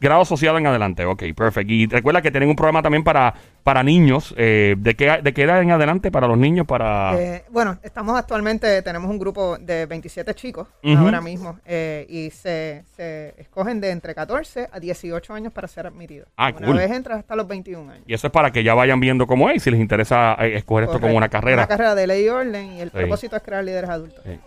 Grado 0.00 0.22
asociado 0.22 0.58
en 0.58 0.66
adelante, 0.66 1.04
ok, 1.06 1.22
perfecto. 1.34 1.72
Y 1.72 1.86
recuerda 1.86 2.20
que 2.20 2.30
tienen 2.30 2.48
un 2.50 2.56
programa 2.56 2.82
también 2.82 3.02
para, 3.04 3.32
para 3.62 3.82
niños. 3.82 4.34
eh, 4.36 4.74
¿de, 4.76 4.94
qué, 4.94 5.18
¿De 5.22 5.32
qué 5.32 5.42
edad 5.44 5.62
en 5.62 5.70
adelante 5.70 6.10
para 6.10 6.26
los 6.26 6.36
niños? 6.36 6.66
Para... 6.66 7.18
Eh, 7.18 7.44
bueno, 7.50 7.78
estamos 7.82 8.18
actualmente, 8.18 8.82
tenemos 8.82 9.10
un 9.10 9.18
grupo 9.18 9.56
de 9.58 9.86
27 9.86 10.34
chicos 10.34 10.68
ahora 10.84 11.20
mismo 11.20 11.58
eh, 11.64 12.06
y 12.08 12.30
se, 12.30 12.84
se 12.96 13.34
escogen 13.38 13.80
de 13.80 13.90
entre 13.90 14.14
14 14.14 14.68
a 14.70 14.78
18 14.80 15.32
años 15.32 15.52
para 15.52 15.68
ser 15.68 15.86
admitidos. 15.86 16.28
Ah, 16.36 16.52
Una 16.56 16.66
cool. 16.66 16.76
vez 16.76 16.90
entras 16.90 17.20
hasta 17.20 17.34
los 17.36 17.48
21 17.48 17.90
años. 17.90 18.04
Y 18.06 18.12
eso 18.14 18.26
es 18.26 18.32
para 18.32 18.50
que 18.50 18.62
ya 18.62 18.74
vayan 18.74 19.00
viendo 19.00 19.26
cómo 19.26 19.48
es 19.48 19.56
y 19.56 19.60
si 19.60 19.70
les 19.70 19.80
interesa 19.80 20.34
eh, 20.40 20.56
escoger 20.56 20.84
esto 20.84 21.00
como 21.00 21.16
una 21.16 21.28
carrera. 21.30 21.62
Una 21.62 21.68
carrera 21.68 21.94
de 21.94 22.06
ley 22.06 22.24
y 22.26 22.28
orden 22.28 22.72
y 22.72 22.80
el 22.80 22.90
Sí. 22.90 22.96
propósito 22.98 23.36
es 23.36 23.42
crear 23.42 23.64
líderes 23.64 23.88
adultos. 23.88 24.20
Sí. 24.24 24.38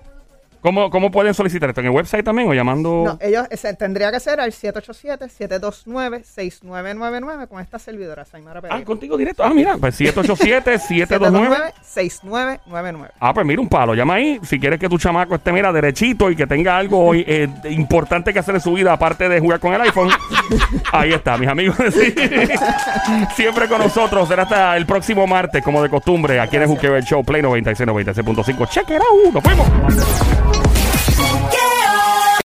¿Cómo, 0.61 0.89
¿Cómo 0.89 1.11
pueden 1.11 1.33
solicitar 1.33 1.69
esto? 1.69 1.81
¿En 1.81 1.87
el 1.87 1.93
website 1.93 2.23
también 2.25 2.47
o 2.49 2.53
llamando? 2.53 3.03
No, 3.05 3.17
ellos 3.21 3.45
se 3.51 3.73
tendría 3.75 4.11
que 4.11 4.19
ser 4.19 4.39
al 4.39 4.51
787-729-6999 4.51 7.47
con 7.47 7.61
esta 7.61 7.77
servidora, 7.79 8.25
Saimara 8.25 8.59
ah, 8.59 8.61
Pereira. 8.61 8.85
contigo 8.85 9.17
directo. 9.17 9.43
Ah, 9.43 9.51
mira, 9.53 9.77
pues 9.77 9.99
787-729. 9.99 11.73
729-6999. 11.83 13.09
Ah, 13.19 13.33
pues 13.33 13.45
mira 13.45 13.61
un 13.61 13.67
palo, 13.67 13.93
llama 13.95 14.13
ahí 14.15 14.39
si 14.43 14.59
quieres 14.59 14.79
que 14.79 14.87
tu 14.87 14.97
chamaco 14.97 15.35
esté, 15.35 15.51
mira, 15.51 15.73
derechito 15.73 16.29
y 16.29 16.35
que 16.35 16.45
tenga 16.47 16.77
algo 16.77 17.13
eh, 17.15 17.49
importante 17.69 18.31
que 18.33 18.39
hacer 18.39 18.55
en 18.55 18.61
su 18.61 18.73
vida, 18.73 18.93
aparte 18.93 19.27
de 19.27 19.39
jugar 19.39 19.59
con 19.59 19.73
el 19.73 19.81
iPhone. 19.81 20.09
ahí 20.91 21.13
está, 21.13 21.37
mis 21.37 21.49
amigos. 21.49 21.75
Sí. 21.97 22.13
Siempre 23.35 23.67
con 23.67 23.79
nosotros, 23.79 24.27
será 24.27 24.43
hasta 24.43 24.77
el 24.77 24.85
próximo 24.85 25.25
martes, 25.25 25.63
como 25.63 25.81
de 25.81 25.89
costumbre, 25.89 26.39
aquí 26.39 26.57
en 26.57 26.63
el 26.63 26.67
Juqueo 26.67 26.99
Show, 27.01 27.23
Play 27.23 27.41
96, 27.41 27.89
96.5. 27.89 28.69
Check 28.69 28.89
it 28.89 28.97
out, 28.97 29.33
nos 29.33 29.43
fuimos. 29.43 30.46
Yeah. 31.27 31.76